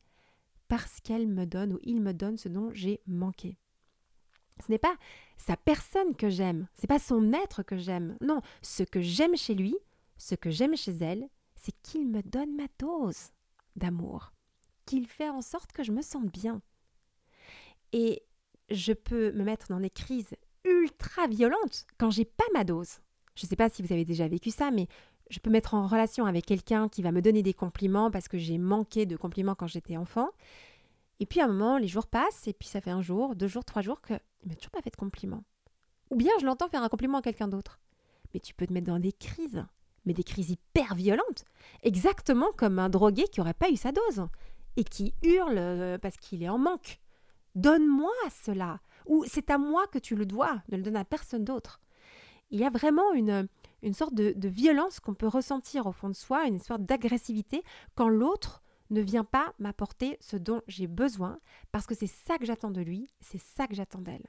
parce 0.69 1.01
qu'elle 1.01 1.27
me 1.27 1.47
donne 1.47 1.75
ou 1.75 1.79
il 1.83 2.01
me 2.01 2.13
donne 2.13 2.37
ce 2.37 2.49
dont 2.49 2.71
j'ai 2.73 3.01
manqué. 3.07 3.57
Ce 4.65 4.71
n'est 4.71 4.79
pas 4.79 4.97
sa 5.37 5.57
personne 5.57 6.15
que 6.17 6.29
j'aime, 6.29 6.69
c'est 6.75 6.87
pas 6.87 6.99
son 6.99 7.33
être 7.33 7.63
que 7.63 7.77
j'aime. 7.77 8.17
Non, 8.21 8.41
ce 8.63 8.83
que 8.83 9.01
j'aime 9.01 9.37
chez 9.37 9.55
lui, 9.55 9.77
ce 10.17 10.35
que 10.35 10.51
j'aime 10.51 10.77
chez 10.77 10.93
elle, 11.01 11.29
c'est 11.55 11.75
qu'il 11.83 12.09
me 12.09 12.23
donne 12.23 12.57
ma 12.57 12.67
dose 12.79 13.31
d'amour, 13.77 14.33
qu'il 14.85 15.07
fait 15.07 15.29
en 15.29 15.43
sorte 15.43 15.73
que 15.73 15.83
je 15.83 15.93
me 15.93 16.03
sente 16.03 16.33
bien. 16.33 16.61
Et 17.93 18.23
je 18.71 18.93
peux 18.93 19.33
me 19.33 19.45
mettre 19.45 19.69
dans 19.69 19.81
des 19.81 19.91
crises 19.91 20.35
ultra 20.65 21.27
violentes 21.27 21.87
quand 21.97 22.11
j'ai 22.11 22.25
pas 22.25 22.45
ma 22.53 22.65
dose. 22.65 22.99
Je 23.35 23.47
ne 23.47 23.49
sais 23.49 23.57
pas 23.57 23.71
si 23.71 23.83
vous 23.83 23.93
avez 23.93 24.05
déjà 24.05 24.27
vécu 24.27 24.51
ça, 24.51 24.71
mais 24.71 24.89
je 25.31 25.39
peux 25.41 25.51
mettre 25.51 25.75
en 25.75 25.87
relation 25.87 26.27
avec 26.27 26.47
quelqu'un 26.47 26.89
qui 26.89 27.03
va 27.03 27.13
me 27.13 27.23
donner 27.23 27.43
des 27.43 27.55
compliments 27.55 28.11
parce 28.11 28.29
que 28.29 28.39
j'ai 28.39 28.59
manqué 28.59 29.07
de 29.07 29.17
compliments 29.17 29.55
quand 29.55 29.67
j'étais 29.67 29.97
enfant. 29.97 30.31
Et 31.21 31.27
puis 31.27 31.41
à 31.41 31.45
un 31.45 31.49
moment, 31.49 31.79
les 31.79 31.89
jours 31.89 32.07
passent, 32.07 32.47
et 32.47 32.53
puis 32.53 32.69
ça 32.69 32.81
fait 32.81 32.91
un 32.91 33.03
jour, 33.03 33.35
deux 33.35 33.49
jours, 33.49 33.65
trois 33.65 33.83
jours 33.83 34.01
qu'il 34.01 34.21
ne 34.45 34.51
m'a 34.51 34.55
toujours 34.55 34.71
pas 34.71 34.83
fait 34.83 34.91
de 34.91 34.97
compliments. 34.97 35.43
Ou 36.11 36.17
bien 36.17 36.33
je 36.41 36.47
l'entends 36.47 36.69
faire 36.69 36.83
un 36.83 36.89
compliment 36.89 37.19
à 37.19 37.23
quelqu'un 37.23 37.49
d'autre. 37.49 37.81
Mais 38.33 38.41
tu 38.41 38.55
peux 38.55 38.67
te 38.67 38.73
mettre 38.73 38.87
dans 38.87 38.99
des 38.99 39.13
crises, 39.13 39.65
mais 40.05 40.15
des 40.15 40.23
crises 40.23 40.51
hyper 40.51 40.95
violentes, 40.95 41.45
exactement 41.83 42.53
comme 42.57 42.79
un 42.79 42.89
drogué 42.89 43.25
qui 43.25 43.41
n'aurait 43.41 43.55
pas 43.55 43.71
eu 43.71 43.77
sa 43.77 43.93
dose 43.93 44.27
et 44.77 44.85
qui 44.85 45.15
hurle 45.23 45.59
euh, 45.59 45.99
parce 45.99 46.17
qu'il 46.17 46.43
est 46.43 46.49
en 46.49 46.59
manque. 46.59 47.01
Donne-moi 47.55 48.13
cela. 48.31 48.81
Ou 49.07 49.25
c'est 49.27 49.51
à 49.51 49.59
moi 49.59 49.87
que 49.89 49.99
tu 49.99 50.15
le 50.15 50.27
dois, 50.27 50.63
ne 50.71 50.77
le 50.77 50.83
donne 50.83 50.97
à 50.97 51.05
personne 51.05 51.45
d'autre. 51.45 51.81
Il 52.51 52.61
y 52.61 52.65
a 52.65 52.71
vraiment 52.71 53.13
une, 53.13 53.49
une 53.83 53.95
sorte 53.95 54.15
de, 54.15 54.49
violence 54.49 55.01
qu'on 55.01 55.15
peut 55.15 55.29
ressentir 55.29 55.87
au 55.87 55.93
fond 55.93 56.09
de 56.09 56.15
soi, 56.15 56.47
une 56.47 56.59
sorte 56.59 56.83
d'agressivité 56.83 57.63
quand 57.95 58.09
l'autre 58.09 58.63
ne 58.91 59.01
vient 59.01 59.25
pas 59.25 59.53
m'apporter 59.59 60.17
ce 60.21 60.37
dont 60.37 60.63
j'ai 60.67 60.87
besoin, 60.87 61.39
parce 61.73 61.87
que 61.87 61.95
c'est 61.95 62.07
ça 62.07 62.39
que 62.39 62.47
j'attends 62.47 62.71
de 62.71 62.81
lui, 62.81 63.11
c'est 63.21 63.41
ça 63.41 63.67
que 63.67 63.75
j'attends 63.75 64.01
d'elle. 64.01 64.27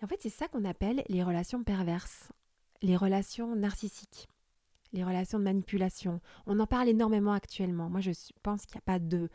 Et 0.00 0.04
en 0.04 0.06
fait, 0.06 0.20
c'est 0.20 0.28
ça 0.30 0.48
qu'on 0.48 0.64
appelle 0.64 1.02
les 1.08 1.22
relations 1.22 1.64
perverses, 1.64 2.30
les 2.82 2.96
relations 2.96 3.56
narcissiques 3.56 4.28
les 4.94 5.04
relations 5.04 5.38
de 5.38 5.44
manipulation. 5.44 6.20
On 6.46 6.58
en 6.60 6.66
parle 6.66 6.88
énormément 6.88 7.32
actuellement. 7.32 7.90
Moi, 7.90 8.00
je 8.00 8.12
pense 8.42 8.64
qu'il 8.64 8.76
n'y 8.76 8.78
a 8.78 8.92
pas 8.92 8.98
de... 8.98 9.28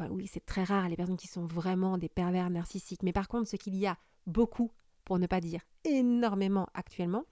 Euh, 0.00 0.08
oui, 0.10 0.26
c'est 0.26 0.44
très 0.44 0.64
rare 0.64 0.88
les 0.88 0.96
personnes 0.96 1.16
qui 1.16 1.28
sont 1.28 1.46
vraiment 1.46 1.96
des 1.96 2.08
pervers 2.08 2.50
narcissiques. 2.50 3.04
Mais 3.04 3.12
par 3.12 3.28
contre, 3.28 3.48
ce 3.48 3.56
qu'il 3.56 3.76
y 3.76 3.86
a 3.86 3.96
beaucoup, 4.26 4.72
pour 5.04 5.18
ne 5.18 5.26
pas 5.26 5.40
dire 5.40 5.60
énormément 5.84 6.68
actuellement, 6.74 7.24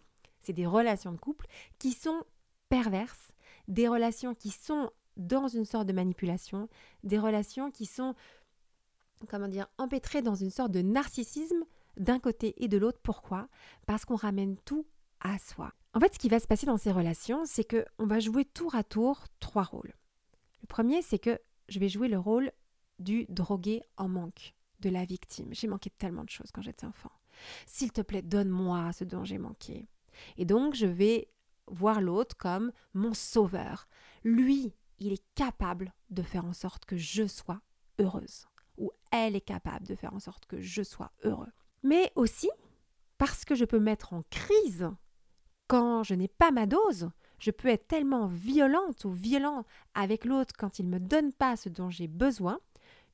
c'est 0.44 0.52
des 0.52 0.66
relations 0.66 1.12
de 1.12 1.18
couple 1.18 1.46
qui 1.78 1.92
sont 1.92 2.24
perverses, 2.68 3.32
des 3.68 3.88
relations 3.88 4.34
qui 4.34 4.50
sont 4.50 4.90
dans 5.16 5.48
une 5.48 5.64
sorte 5.64 5.86
de 5.86 5.92
manipulation, 5.92 6.68
des 7.02 7.18
relations 7.18 7.70
qui 7.70 7.86
sont, 7.86 8.14
comment 9.28 9.48
dire, 9.48 9.68
empêtrées 9.78 10.22
dans 10.22 10.34
une 10.34 10.50
sorte 10.50 10.72
de 10.72 10.82
narcissisme 10.82 11.64
d'un 11.96 12.18
côté 12.18 12.54
et 12.62 12.68
de 12.68 12.78
l'autre. 12.78 12.98
Pourquoi? 13.02 13.48
Parce 13.86 14.04
qu'on 14.04 14.16
ramène 14.16 14.56
tout 14.64 14.86
à 15.20 15.38
soi. 15.38 15.72
En 15.94 16.00
fait, 16.00 16.14
ce 16.14 16.18
qui 16.18 16.28
va 16.28 16.40
se 16.40 16.46
passer 16.46 16.66
dans 16.66 16.76
ces 16.76 16.90
relations, 16.90 17.44
c'est 17.46 17.64
que 17.64 17.84
on 17.98 18.06
va 18.06 18.18
jouer 18.18 18.44
tour 18.44 18.74
à 18.74 18.82
tour 18.82 19.24
trois 19.38 19.62
rôles. 19.62 19.94
Le 20.62 20.66
premier, 20.66 21.02
c'est 21.02 21.18
que 21.18 21.40
je 21.68 21.78
vais 21.78 21.88
jouer 21.88 22.08
le 22.08 22.18
rôle 22.18 22.50
du 22.98 23.26
drogué 23.28 23.82
en 23.96 24.08
manque, 24.08 24.54
de 24.80 24.90
la 24.90 25.04
victime. 25.04 25.48
J'ai 25.52 25.68
manqué 25.68 25.90
tellement 25.90 26.24
de 26.24 26.30
choses 26.30 26.50
quand 26.52 26.62
j'étais 26.62 26.86
enfant. 26.86 27.12
S'il 27.66 27.92
te 27.92 28.00
plaît, 28.00 28.22
donne-moi 28.22 28.92
ce 28.92 29.04
dont 29.04 29.24
j'ai 29.24 29.38
manqué. 29.38 29.88
Et 30.36 30.44
donc, 30.44 30.74
je 30.74 30.86
vais 30.86 31.28
voir 31.66 32.00
l'autre 32.00 32.36
comme 32.36 32.72
mon 32.92 33.14
sauveur. 33.14 33.88
Lui, 34.22 34.74
il 34.98 35.12
est 35.12 35.24
capable 35.34 35.92
de 36.10 36.22
faire 36.22 36.44
en 36.44 36.52
sorte 36.52 36.84
que 36.84 36.96
je 36.96 37.26
sois 37.26 37.60
heureuse. 37.98 38.46
Ou 38.78 38.90
elle 39.10 39.36
est 39.36 39.40
capable 39.40 39.86
de 39.86 39.94
faire 39.94 40.14
en 40.14 40.20
sorte 40.20 40.46
que 40.46 40.60
je 40.60 40.82
sois 40.82 41.12
heureux. 41.22 41.52
Mais 41.82 42.12
aussi, 42.16 42.50
parce 43.18 43.44
que 43.44 43.54
je 43.54 43.64
peux 43.64 43.78
mettre 43.78 44.12
en 44.12 44.22
crise 44.30 44.88
quand 45.68 46.02
je 46.02 46.14
n'ai 46.14 46.28
pas 46.28 46.50
ma 46.50 46.66
dose, 46.66 47.10
je 47.38 47.50
peux 47.50 47.68
être 47.68 47.86
tellement 47.86 48.26
violente 48.26 49.04
ou 49.04 49.10
violent 49.10 49.64
avec 49.94 50.24
l'autre 50.24 50.54
quand 50.56 50.78
il 50.78 50.86
ne 50.86 50.90
me 50.90 51.00
donne 51.00 51.32
pas 51.32 51.56
ce 51.56 51.68
dont 51.68 51.90
j'ai 51.90 52.08
besoin 52.08 52.58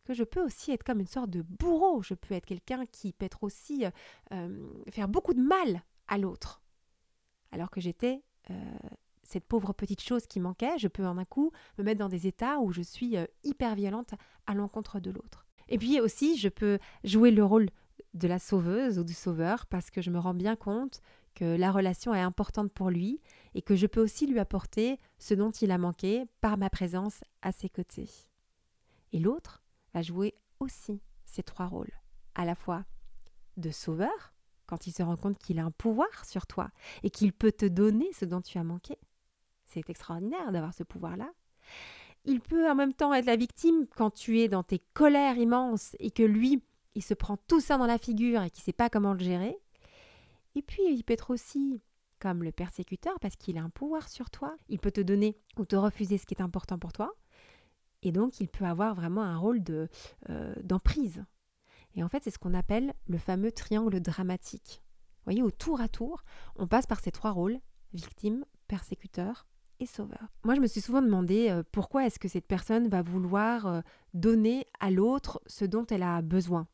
que 0.05 0.15
je 0.15 0.25
peux 0.25 0.43
aussi 0.43 0.73
être 0.73 0.83
comme 0.83 1.01
une 1.01 1.07
sorte 1.07 1.31
de 1.31 1.43
bourreau. 1.43 2.03
Je 2.03 2.15
peux 2.15 2.35
être 2.35 2.47
quelqu'un 2.47 2.87
qui 2.87 3.13
peut 3.13 3.27
être 3.27 3.45
aussi 3.45 3.85
euh, 3.85 3.91
euh, 4.33 4.73
faire 4.91 5.09
beaucoup 5.09 5.35
de 5.35 5.43
mal 5.43 5.83
à 6.09 6.19
l'autre. 6.19 6.60
Alors 7.53 7.71
que 7.71 7.81
j'étais 7.81 8.23
euh, 8.51 8.55
cette 9.23 9.45
pauvre 9.45 9.73
petite 9.73 10.03
chose 10.03 10.27
qui 10.27 10.41
manquait, 10.41 10.79
je 10.79 10.89
peux 10.89 11.07
en 11.07 11.19
un 11.19 11.25
coup 11.25 11.53
me 11.79 11.85
mettre 11.85 11.99
dans 11.99 12.09
des 12.09 12.27
états 12.27 12.59
où 12.59 12.73
je 12.73 12.83
suis 12.83 13.17
hyper 13.45 13.75
violente 13.75 14.15
à 14.47 14.55
l'encontre 14.55 15.01
de 15.01 15.11
l'autre. 15.11 15.47
Et 15.69 15.79
puis 15.79 16.01
aussi, 16.01 16.37
je 16.37 16.49
peux 16.49 16.79
jouer 17.05 17.31
le 17.31 17.45
rôle 17.45 17.69
de 18.15 18.29
la 18.29 18.39
sauveuse 18.39 18.99
ou 18.99 19.05
du 19.05 19.15
sauveur 19.15 19.67
parce 19.67 19.91
que 19.91 20.03
je 20.03 20.11
me 20.11 20.19
rends 20.19 20.35
bien 20.35 20.57
compte 20.57 21.01
que 21.35 21.57
la 21.57 21.71
relation 21.71 22.13
est 22.13 22.21
importante 22.21 22.73
pour 22.73 22.91
lui 22.91 23.21
et 23.55 23.63
que 23.63 23.77
je 23.77 23.87
peux 23.87 24.03
aussi 24.03 24.27
lui 24.27 24.39
apporter 24.39 24.99
ce 25.19 25.35
dont 25.35 25.51
il 25.51 25.71
a 25.71 25.79
manqué 25.79 26.25
par 26.41 26.59
ma 26.59 26.71
présence 26.71 27.23
à 27.43 27.53
ses 27.53 27.69
côtés. 27.69 28.11
Et 29.13 29.19
l'autre 29.19 29.63
va 29.95 30.03
jouer 30.03 30.35
aussi 30.59 31.01
ces 31.25 31.43
trois 31.43 31.67
rôles, 31.67 31.93
à 32.35 32.45
la 32.45 32.55
fois 32.55 32.85
de 33.57 33.71
sauveur, 33.71 34.33
quand 34.71 34.87
il 34.87 34.93
se 34.93 35.03
rend 35.03 35.17
compte 35.17 35.37
qu'il 35.37 35.59
a 35.59 35.65
un 35.65 35.73
pouvoir 35.73 36.25
sur 36.25 36.47
toi 36.47 36.71
et 37.03 37.11
qu'il 37.11 37.33
peut 37.33 37.53
te 37.53 37.67
donner 37.67 38.09
ce 38.13 38.25
dont 38.25 38.41
tu 38.41 38.57
as 38.57 38.65
manqué. 38.65 38.97
C'est 39.67 39.91
extraordinaire 39.91 40.53
d'avoir 40.53 40.73
ce 40.73 40.85
pouvoir-là. 40.85 41.31
Il 42.25 42.41
peut 42.41 42.71
en 42.71 42.75
même 42.75 42.95
temps 42.95 43.13
être 43.13 43.27
la 43.27 43.37
victime 43.37 43.87
quand 43.97 44.11
tu 44.11 44.41
es 44.41 44.49
dans 44.49 44.63
tes 44.63 44.81
colères 44.95 45.37
immenses 45.37 45.97
et 45.99 46.11
que 46.11 46.23
lui, 46.23 46.63
il 46.95 47.03
se 47.03 47.15
prend 47.15 47.37
tout 47.37 47.61
ça 47.61 47.79
dans 47.79 47.87
la 47.87 47.99
figure 47.99 48.43
et 48.43 48.51
qu'il 48.51 48.63
ne 48.63 48.65
sait 48.65 48.73
pas 48.73 48.91
comment 48.91 49.13
le 49.13 49.21
gérer. 49.21 49.59
Et 50.55 50.63
puis, 50.63 50.83
il 50.89 51.03
peut 51.03 51.15
être 51.15 51.31
aussi 51.31 51.83
comme 52.21 52.45
le 52.45 52.53
persécuteur 52.53 53.19
parce 53.21 53.37
qu'il 53.37 53.59
a 53.59 53.63
un 53.63 53.71
pouvoir 53.71 54.09
sur 54.09 54.31
toi. 54.31 54.55
Il 54.69 54.79
peut 54.79 54.91
te 54.91 55.01
donner 55.01 55.37
ou 55.57 55.65
te 55.65 55.77
refuser 55.77 56.19
ce 56.19 56.27
qui 56.27 56.35
est 56.35 56.43
important 56.43 56.79
pour 56.79 56.93
toi. 56.93 57.13
Et 58.03 58.13
donc, 58.13 58.41
il 58.41 58.49
peut 58.49 58.65
avoir 58.65 58.95
vraiment 58.95 59.23
un 59.23 59.37
rôle 59.37 59.63
euh, 60.29 60.55
d'emprise. 60.63 61.25
Et 61.95 62.03
en 62.03 62.09
fait, 62.09 62.23
c'est 62.23 62.31
ce 62.31 62.39
qu'on 62.39 62.55
appelle 62.55 62.95
le 63.07 63.19
fameux 63.19 63.53
triangle 63.53 64.01
dramatique. 64.01 64.83
Vous 65.19 65.25
voyez, 65.25 65.43
au 65.43 65.51
tour 65.51 65.81
à 65.81 65.89
tour, 65.89 66.23
on 66.57 66.67
passe 66.67 66.87
par 66.87 67.01
ces 67.01 67.11
trois 67.11 67.31
rôles, 67.31 67.59
victime, 67.93 68.45
persécuteur 68.69 69.47
et 69.81 69.87
sauveur. 69.87 70.29
Moi, 70.45 70.55
je 70.55 70.61
me 70.61 70.67
suis 70.67 70.81
souvent 70.81 71.03
demandé 71.03 71.49
euh, 71.51 71.63
pourquoi 71.73 72.07
est-ce 72.07 72.19
que 72.19 72.29
cette 72.29 72.47
personne 72.47 72.89
va 72.89 73.03
vouloir 73.03 73.67
euh, 73.67 73.81
donner 74.15 74.67
à 74.79 74.91
l'autre 74.91 75.41
ce 75.47 75.65
dont 75.65 75.87
elle 75.87 76.03
a 76.03 76.23
besoin? 76.23 76.67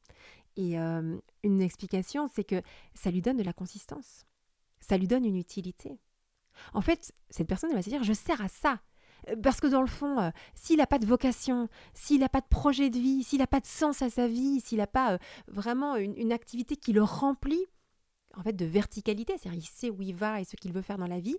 Et 0.59 0.79
une 0.79 1.61
explication, 1.61 2.29
c'est 2.29 2.45
que 2.45 2.63
ça 2.95 3.11
lui 3.11 3.21
donne 3.21 3.37
de 3.37 3.43
la 3.43 3.53
consistance. 3.53 4.25
Ça 4.81 4.97
lui 4.97 5.07
donne 5.07 5.27
une 5.27 5.37
utilité. 5.37 6.01
En 6.73 6.81
fait, 6.81 7.13
cette 7.29 7.47
personne 7.47 7.75
va 7.75 7.83
se 7.83 7.91
dire, 7.91 8.03
je 8.03 8.15
sers 8.15 8.41
à 8.41 8.49
ça. 8.49 8.81
Parce 9.43 9.61
que 9.61 9.67
dans 9.67 9.81
le 9.81 9.89
fond, 9.89 10.33
s'il 10.55 10.79
n'a 10.79 10.87
pas 10.87 10.99
de 10.99 11.07
vocation, 11.07 11.69
s'il 11.95 12.21
n'a 12.21 12.29
pas 12.29 12.41
de 12.41 12.47
projet 12.47 12.91
de 12.91 12.99
vie, 12.99 13.25
s'il 13.25 13.41
n'a 13.41 13.47
pas 13.47 13.61
de 13.61 13.67
sens 13.67 14.03
à 14.03 14.11
sa 14.11 14.29
vie, 14.29 14.61
s'il 14.61 14.79
n'a 14.79 14.87
pas 14.87 15.19
vraiment 15.49 15.97
une, 15.97 16.33
activité 16.33 16.77
qui 16.77 16.93
le 16.93 17.03
remplit, 17.03 17.65
en 18.37 18.43
fait, 18.43 18.53
de 18.53 18.65
verticalité, 18.65 19.35
c'est-à-dire 19.37 19.61
il 19.61 19.67
sait 19.67 19.91
où 19.91 20.01
il 20.03 20.15
va 20.15 20.41
et 20.41 20.45
ce 20.45 20.57
qu'il 20.57 20.73
veut 20.73 20.83
faire 20.83 20.99
dans 20.99 21.07
la 21.07 21.21
vie, 21.21 21.39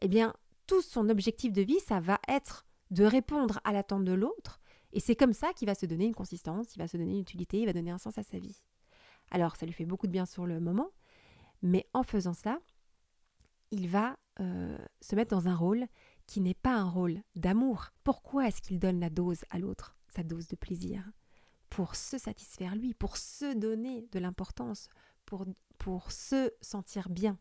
eh 0.00 0.08
bien, 0.08 0.34
tout 0.66 0.82
son 0.82 1.08
objectif 1.08 1.52
de 1.52 1.62
vie, 1.62 1.78
ça 1.80 2.00
va 2.00 2.18
être 2.28 2.66
de 2.90 3.04
répondre 3.04 3.60
à 3.64 3.72
l'attente 3.72 4.04
de 4.04 4.12
l'autre, 4.12 4.60
et 4.92 5.00
c'est 5.00 5.16
comme 5.16 5.32
ça 5.32 5.52
qu'il 5.52 5.66
va 5.66 5.74
se 5.74 5.86
donner 5.86 6.06
une 6.06 6.14
consistance, 6.14 6.74
il 6.74 6.78
va 6.78 6.88
se 6.88 6.96
donner 6.96 7.12
une 7.12 7.20
utilité, 7.20 7.60
il 7.60 7.66
va 7.66 7.72
donner 7.72 7.90
un 7.90 7.98
sens 7.98 8.16
à 8.18 8.22
sa 8.22 8.38
vie. 8.38 8.62
Alors 9.30 9.56
ça 9.56 9.66
lui 9.66 9.72
fait 9.72 9.84
beaucoup 9.84 10.06
de 10.06 10.12
bien 10.12 10.26
sur 10.26 10.46
le 10.46 10.60
moment, 10.60 10.90
mais 11.62 11.86
en 11.92 12.02
faisant 12.02 12.32
ça, 12.32 12.58
il 13.70 13.88
va 13.88 14.16
euh, 14.40 14.78
se 15.00 15.14
mettre 15.14 15.30
dans 15.30 15.48
un 15.48 15.54
rôle 15.54 15.86
qui 16.28 16.40
n'est 16.40 16.54
pas 16.54 16.76
un 16.76 16.88
rôle 16.88 17.22
d'amour. 17.34 17.88
Pourquoi 18.04 18.46
est-ce 18.46 18.60
qu'il 18.60 18.78
donne 18.78 19.00
la 19.00 19.10
dose 19.10 19.40
à 19.50 19.58
l'autre, 19.58 19.96
sa 20.14 20.22
dose 20.22 20.46
de 20.46 20.54
plaisir? 20.54 21.02
Pour 21.70 21.96
se 21.96 22.18
satisfaire 22.18 22.76
lui, 22.76 22.94
pour 22.94 23.16
se 23.16 23.56
donner 23.56 24.06
de 24.12 24.18
l'importance, 24.20 24.88
pour, 25.26 25.46
pour 25.78 26.12
se 26.12 26.52
sentir 26.60 27.08
bien. 27.08 27.38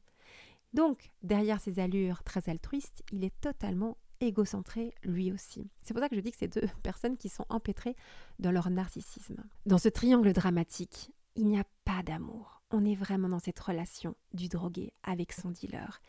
Donc, 0.74 1.12
derrière 1.22 1.62
ces 1.62 1.80
allures 1.80 2.24
très 2.24 2.50
altruistes, 2.50 3.04
il 3.12 3.24
est 3.24 3.40
totalement 3.42 3.98
égocentré 4.20 4.94
lui 5.04 5.32
aussi. 5.32 5.70
C'est 5.82 5.94
pour 5.94 6.02
ça 6.02 6.10
que 6.10 6.16
je 6.16 6.22
dis 6.22 6.32
que 6.32 6.38
c'est 6.38 6.48
deux 6.48 6.68
personnes 6.84 7.18
qui 7.18 7.30
sont 7.30 7.46
empêtrées 7.50 7.96
dans 8.40 8.52
leur 8.52 8.70
narcissisme. 8.70 9.44
Dans 9.66 9.78
ce 9.78 9.90
triangle 9.90 10.34
dramatique, 10.34 11.12
il 11.36 11.48
n'y 11.48 11.60
a 11.60 11.66
pas 11.86 12.04
d'amour. 12.04 12.62
On 12.72 12.84
est 12.84 12.96
vraiment 12.96 13.30
dans 13.30 13.40
cette 13.40 13.60
relation 13.60 14.16
du 14.34 14.50
drogué 14.50 14.92
avec 15.04 15.32
son 15.32 15.52
dealer. 15.52 16.02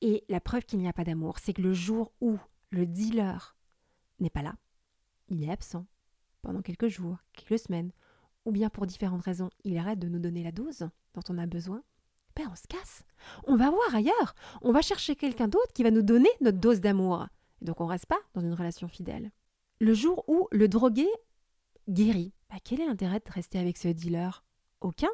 Et 0.00 0.24
la 0.28 0.40
preuve 0.40 0.64
qu'il 0.64 0.78
n'y 0.78 0.88
a 0.88 0.92
pas 0.92 1.04
d'amour, 1.04 1.38
c'est 1.38 1.52
que 1.52 1.62
le 1.62 1.72
jour 1.72 2.12
où 2.20 2.38
le 2.70 2.86
dealer 2.86 3.56
n'est 4.20 4.30
pas 4.30 4.42
là, 4.42 4.56
il 5.28 5.42
est 5.44 5.50
absent 5.50 5.86
pendant 6.42 6.62
quelques 6.62 6.88
jours, 6.88 7.18
quelques 7.32 7.60
semaines, 7.60 7.92
ou 8.44 8.52
bien 8.52 8.70
pour 8.70 8.86
différentes 8.86 9.22
raisons, 9.22 9.50
il 9.64 9.76
arrête 9.76 9.98
de 9.98 10.08
nous 10.08 10.18
donner 10.18 10.42
la 10.42 10.52
dose 10.52 10.88
dont 11.14 11.22
on 11.28 11.38
a 11.38 11.46
besoin, 11.46 11.82
ben 12.36 12.48
on 12.50 12.54
se 12.54 12.66
casse. 12.68 13.02
On 13.46 13.56
va 13.56 13.70
voir 13.70 13.94
ailleurs. 13.94 14.34
On 14.62 14.72
va 14.72 14.80
chercher 14.80 15.16
quelqu'un 15.16 15.48
d'autre 15.48 15.72
qui 15.74 15.82
va 15.82 15.90
nous 15.90 16.02
donner 16.02 16.30
notre 16.40 16.58
dose 16.58 16.80
d'amour. 16.80 17.26
Donc 17.60 17.80
on 17.80 17.86
reste 17.86 18.06
pas 18.06 18.20
dans 18.34 18.40
une 18.40 18.54
relation 18.54 18.88
fidèle. 18.88 19.32
Le 19.80 19.92
jour 19.94 20.24
où 20.28 20.48
le 20.52 20.68
drogué 20.68 21.08
guérit, 21.88 22.32
bah, 22.48 22.56
quel 22.62 22.80
est 22.80 22.86
l'intérêt 22.86 23.20
de 23.20 23.32
rester 23.32 23.58
avec 23.58 23.76
ce 23.76 23.88
dealer? 23.88 24.44
Aucun. 24.80 25.10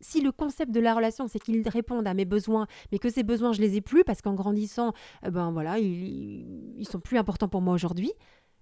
Si 0.00 0.20
le 0.20 0.30
concept 0.30 0.72
de 0.72 0.80
la 0.80 0.94
relation, 0.94 1.26
c'est 1.26 1.38
qu'il 1.38 1.66
réponde 1.68 2.06
à 2.06 2.14
mes 2.14 2.24
besoins, 2.24 2.66
mais 2.92 2.98
que 2.98 3.08
ces 3.08 3.22
besoins, 3.22 3.52
je 3.52 3.60
les 3.60 3.76
ai 3.76 3.80
plus 3.80 4.04
parce 4.04 4.20
qu'en 4.20 4.34
grandissant, 4.34 4.92
eh 5.24 5.30
ben 5.30 5.50
voilà, 5.50 5.78
ils, 5.78 6.78
ils 6.78 6.88
sont 6.88 7.00
plus 7.00 7.18
importants 7.18 7.48
pour 7.48 7.62
moi 7.62 7.74
aujourd'hui, 7.74 8.12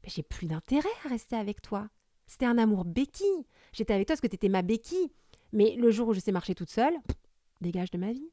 ben, 0.02 0.10
j'ai 0.14 0.22
plus 0.22 0.46
d'intérêt 0.46 0.88
à 1.04 1.08
rester 1.08 1.36
avec 1.36 1.60
toi. 1.60 1.88
C'était 2.26 2.46
un 2.46 2.58
amour 2.58 2.84
béquille. 2.84 3.46
J'étais 3.72 3.94
avec 3.94 4.06
toi 4.06 4.14
parce 4.14 4.20
que 4.20 4.26
tu 4.26 4.36
étais 4.36 4.48
ma 4.48 4.62
béquille. 4.62 5.12
Mais 5.52 5.76
le 5.76 5.90
jour 5.90 6.08
où 6.08 6.14
je 6.14 6.20
sais 6.20 6.32
marcher 6.32 6.54
toute 6.54 6.70
seule, 6.70 6.94
dégage 7.60 7.90
de 7.90 7.98
ma 7.98 8.12
vie. 8.12 8.30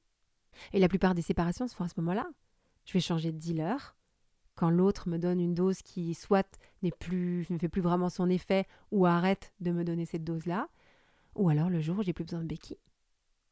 Et 0.74 0.80
la 0.80 0.88
plupart 0.88 1.16
des 1.16 1.22
séparations 1.22 1.68
se 1.68 1.76
font 1.76 1.84
à 1.84 1.88
ce 1.88 1.94
moment-là. 1.98 2.28
Je 2.86 2.94
vais 2.94 3.00
changer 3.00 3.32
de 3.32 3.38
dealer, 3.38 3.96
quand 4.56 4.70
l'autre 4.70 5.08
me 5.08 5.18
donne 5.18 5.40
une 5.40 5.54
dose 5.54 5.82
qui 5.82 6.14
soit 6.14 6.60
n'est 6.82 6.92
plus, 6.92 7.46
ne 7.50 7.58
fait 7.58 7.70
plus 7.70 7.82
vraiment 7.82 8.10
son 8.10 8.30
effet 8.30 8.68
ou 8.92 9.06
arrête 9.06 9.54
de 9.60 9.72
me 9.72 9.84
donner 9.84 10.06
cette 10.06 10.24
dose-là, 10.24 10.68
ou 11.36 11.50
alors 11.50 11.70
le 11.70 11.80
jour 11.80 12.00
où 12.00 12.04
j'ai 12.04 12.14
plus 12.14 12.26
besoin 12.26 12.42
de 12.42 12.48
béquille, 12.48 12.78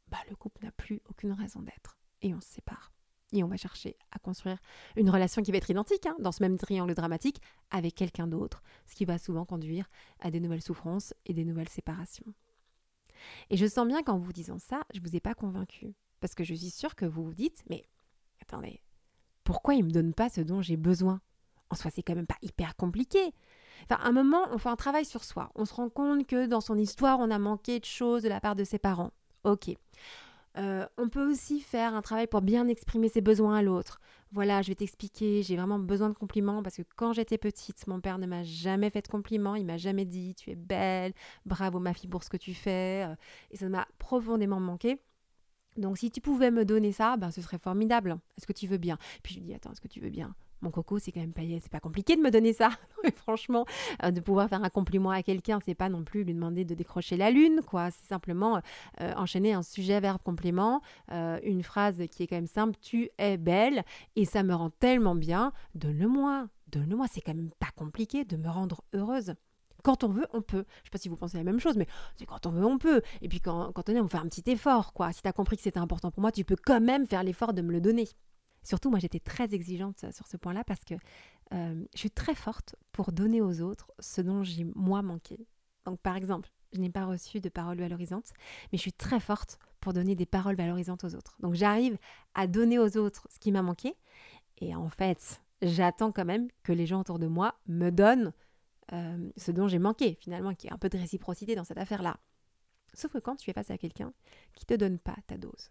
bah 0.09 0.17
le 0.29 0.35
couple 0.35 0.65
n'a 0.65 0.71
plus 0.71 1.01
aucune 1.09 1.33
raison 1.33 1.61
d'être 1.61 1.97
et 2.21 2.33
on 2.33 2.41
se 2.41 2.49
sépare. 2.49 2.91
Et 3.31 3.43
on 3.43 3.47
va 3.47 3.57
chercher 3.57 3.95
à 4.11 4.19
construire 4.19 4.57
une 4.95 5.09
relation 5.09 5.43
qui 5.43 5.51
va 5.51 5.57
être 5.57 5.69
identique, 5.69 6.07
hein, 6.07 6.15
dans 6.19 6.31
ce 6.31 6.41
même 6.41 6.57
triangle 6.57 6.95
dramatique, 6.95 7.41
avec 7.69 7.93
quelqu'un 7.93 8.27
d'autre, 8.27 8.63
ce 8.87 8.95
qui 8.95 9.05
va 9.05 9.19
souvent 9.19 9.45
conduire 9.45 9.87
à 10.19 10.31
des 10.31 10.39
nouvelles 10.39 10.63
souffrances 10.63 11.13
et 11.25 11.33
des 11.33 11.45
nouvelles 11.45 11.69
séparations. 11.69 12.33
Et 13.49 13.57
je 13.57 13.67
sens 13.67 13.87
bien 13.87 14.01
qu'en 14.01 14.17
vous 14.17 14.33
disant 14.33 14.57
ça, 14.57 14.81
je 14.93 14.99
ne 14.99 15.07
vous 15.07 15.15
ai 15.15 15.19
pas 15.19 15.35
convaincu. 15.35 15.93
Parce 16.21 16.33
que 16.35 16.43
je 16.43 16.53
suis 16.53 16.71
sûre 16.71 16.95
que 16.95 17.05
vous 17.05 17.23
vous 17.23 17.33
dites, 17.33 17.63
mais 17.69 17.85
attendez, 18.41 18.81
pourquoi 19.43 19.75
il 19.75 19.83
me 19.83 19.91
donne 19.91 20.13
pas 20.13 20.29
ce 20.29 20.41
dont 20.41 20.61
j'ai 20.61 20.77
besoin? 20.77 21.21
En 21.69 21.75
soi, 21.75 21.91
c'est 21.91 22.01
quand 22.01 22.15
même 22.15 22.27
pas 22.27 22.37
hyper 22.41 22.75
compliqué. 22.75 23.33
Enfin, 23.83 24.01
à 24.01 24.07
un 24.07 24.11
moment, 24.11 24.47
on 24.51 24.57
fait 24.57 24.69
un 24.69 24.75
travail 24.75 25.05
sur 25.05 25.23
soi. 25.23 25.51
On 25.55 25.65
se 25.65 25.73
rend 25.73 25.89
compte 25.89 26.25
que 26.25 26.47
dans 26.47 26.61
son 26.61 26.77
histoire, 26.77 27.19
on 27.19 27.29
a 27.29 27.39
manqué 27.39 27.79
de 27.79 27.85
choses 27.85 28.23
de 28.23 28.29
la 28.29 28.41
part 28.41 28.55
de 28.55 28.63
ses 28.63 28.79
parents. 28.79 29.11
Ok. 29.43 29.71
Euh, 30.57 30.85
on 30.97 31.09
peut 31.09 31.29
aussi 31.29 31.61
faire 31.61 31.93
un 31.93 32.01
travail 32.01 32.27
pour 32.27 32.41
bien 32.41 32.67
exprimer 32.67 33.07
ses 33.09 33.21
besoins 33.21 33.57
à 33.57 33.61
l'autre. 33.61 33.99
Voilà, 34.31 34.61
je 34.61 34.69
vais 34.69 34.75
t'expliquer, 34.75 35.41
j'ai 35.41 35.55
vraiment 35.55 35.79
besoin 35.79 36.09
de 36.09 36.13
compliments 36.13 36.61
parce 36.61 36.77
que 36.77 36.81
quand 36.95 37.13
j'étais 37.13 37.37
petite, 37.37 37.87
mon 37.87 37.99
père 37.99 38.19
ne 38.19 38.27
m'a 38.27 38.43
jamais 38.43 38.89
fait 38.89 39.01
de 39.01 39.07
compliments, 39.07 39.55
il 39.55 39.65
m'a 39.65 39.77
jamais 39.77 40.05
dit 40.05 40.35
tu 40.35 40.51
es 40.51 40.55
belle, 40.55 41.13
bravo 41.45 41.79
ma 41.79 41.93
fille 41.93 42.09
pour 42.09 42.23
ce 42.23 42.29
que 42.29 42.37
tu 42.37 42.53
fais, 42.53 43.07
euh, 43.07 43.15
et 43.51 43.57
ça 43.57 43.69
m'a 43.69 43.87
profondément 43.97 44.59
manqué. 44.59 44.99
Donc 45.79 45.97
si 45.97 46.11
tu 46.11 46.21
pouvais 46.21 46.51
me 46.51 46.65
donner 46.65 46.91
ça, 46.91 47.17
ben, 47.17 47.31
ce 47.31 47.41
serait 47.41 47.57
formidable. 47.57 48.17
Est-ce 48.37 48.47
que 48.47 48.53
tu 48.53 48.67
veux 48.67 48.77
bien? 48.77 48.97
Puis 49.23 49.33
je 49.33 49.39
lui 49.39 49.45
dis, 49.45 49.53
attends, 49.53 49.71
est-ce 49.71 49.81
que 49.81 49.87
tu 49.87 49.99
veux 49.99 50.09
bien? 50.09 50.35
Mon 50.61 50.71
coco, 50.71 50.99
c'est 50.99 51.13
quand 51.13 51.21
même 51.21 51.31
pas, 51.31 51.41
c'est 51.61 51.71
pas 51.71 51.79
compliqué 51.79 52.17
de 52.17 52.21
me 52.21 52.31
donner 52.31 52.51
ça. 52.51 52.71
franchement, 53.15 53.65
euh, 54.03 54.11
de 54.11 54.19
pouvoir 54.19 54.49
faire 54.49 54.61
un 54.61 54.69
compliment 54.69 55.11
à 55.11 55.23
quelqu'un, 55.23 55.59
c'est 55.65 55.75
pas 55.75 55.87
non 55.87 56.03
plus 56.03 56.25
lui 56.25 56.33
demander 56.33 56.65
de 56.65 56.75
décrocher 56.75 57.15
la 57.15 57.31
lune, 57.31 57.61
quoi. 57.65 57.91
C'est 57.91 58.05
simplement 58.05 58.61
euh, 58.99 59.13
enchaîner 59.15 59.53
un 59.53 59.63
sujet, 59.63 60.01
verbe, 60.01 60.21
complément, 60.21 60.81
euh, 61.11 61.39
une 61.43 61.63
phrase 61.63 62.01
qui 62.11 62.23
est 62.23 62.27
quand 62.27 62.35
même 62.35 62.47
simple. 62.47 62.75
Tu 62.81 63.09
es 63.17 63.37
belle 63.37 63.83
et 64.17 64.25
ça 64.25 64.43
me 64.43 64.53
rend 64.53 64.69
tellement 64.69 65.15
bien. 65.15 65.53
Donne-le-moi, 65.75 66.47
donne-le-moi. 66.67 67.05
C'est 67.09 67.21
quand 67.21 67.33
même 67.33 67.51
pas 67.59 67.71
compliqué 67.75 68.25
de 68.25 68.35
me 68.35 68.49
rendre 68.49 68.81
heureuse. 68.93 69.35
Quand 69.83 70.03
on 70.03 70.09
veut, 70.09 70.27
on 70.33 70.41
peut. 70.41 70.65
Je 70.79 70.85
sais 70.85 70.91
pas 70.91 70.97
si 70.97 71.09
vous 71.09 71.15
pensez 71.15 71.37
la 71.37 71.43
même 71.43 71.59
chose, 71.59 71.77
mais 71.77 71.87
c'est 72.17 72.25
quand 72.25 72.45
on 72.45 72.51
veut, 72.51 72.65
on 72.65 72.77
peut. 72.77 73.01
Et 73.21 73.29
puis 73.29 73.39
quand, 73.39 73.71
on 73.75 73.93
est, 73.93 73.99
on 73.99 74.07
fait 74.07 74.17
un 74.17 74.27
petit 74.27 74.49
effort, 74.49 74.93
quoi. 74.93 75.11
Si 75.11 75.21
tu 75.21 75.27
as 75.27 75.33
compris 75.33 75.57
que 75.57 75.63
c'était 75.63 75.79
important 75.79 76.11
pour 76.11 76.21
moi, 76.21 76.31
tu 76.31 76.43
peux 76.43 76.55
quand 76.55 76.81
même 76.81 77.05
faire 77.05 77.23
l'effort 77.23 77.53
de 77.53 77.61
me 77.61 77.71
le 77.71 77.81
donner. 77.81 78.07
Surtout, 78.63 78.89
moi, 78.89 78.99
j'étais 78.99 79.19
très 79.19 79.53
exigeante 79.53 80.05
sur 80.11 80.27
ce 80.27 80.37
point-là 80.37 80.63
parce 80.63 80.83
que 80.83 80.95
euh, 81.53 81.83
je 81.93 81.99
suis 81.99 82.11
très 82.11 82.35
forte 82.35 82.75
pour 82.91 83.11
donner 83.11 83.41
aux 83.41 83.61
autres 83.61 83.91
ce 83.99 84.21
dont 84.21 84.43
j'ai 84.43 84.65
moi 84.75 85.01
manqué. 85.01 85.47
Donc, 85.85 85.99
par 86.01 86.15
exemple, 86.15 86.49
je 86.73 86.79
n'ai 86.79 86.89
pas 86.89 87.05
reçu 87.05 87.39
de 87.39 87.49
paroles 87.49 87.79
valorisantes, 87.79 88.31
mais 88.71 88.77
je 88.77 88.81
suis 88.81 88.93
très 88.93 89.19
forte 89.19 89.57
pour 89.79 89.93
donner 89.93 90.15
des 90.15 90.25
paroles 90.25 90.55
valorisantes 90.55 91.03
aux 91.03 91.15
autres. 91.15 91.37
Donc, 91.39 91.55
j'arrive 91.55 91.97
à 92.35 92.47
donner 92.47 92.77
aux 92.79 92.97
autres 92.97 93.27
ce 93.31 93.39
qui 93.39 93.51
m'a 93.51 93.61
manqué. 93.61 93.95
Et 94.59 94.75
en 94.75 94.89
fait, 94.89 95.41
j'attends 95.61 96.11
quand 96.11 96.25
même 96.25 96.49
que 96.63 96.73
les 96.73 96.85
gens 96.85 97.01
autour 97.01 97.17
de 97.17 97.27
moi 97.27 97.55
me 97.67 97.89
donnent 97.89 98.33
euh, 98.93 99.29
ce 99.37 99.51
dont 99.51 99.67
j'ai 99.67 99.79
manqué, 99.79 100.17
finalement, 100.19 100.55
qui 100.55 100.67
est 100.67 100.73
un 100.73 100.77
peu 100.77 100.89
de 100.89 100.97
réciprocité 100.97 101.55
dans 101.55 101.63
cette 101.63 101.77
affaire-là. 101.77 102.17
Sauf 102.93 103.11
que 103.11 103.19
quand 103.19 103.35
tu 103.35 103.49
es 103.49 103.53
face 103.53 103.69
à 103.69 103.77
quelqu'un 103.77 104.13
qui 104.55 104.65
te 104.65 104.73
donne 104.73 104.97
pas 104.97 105.15
ta 105.27 105.37
dose, 105.37 105.69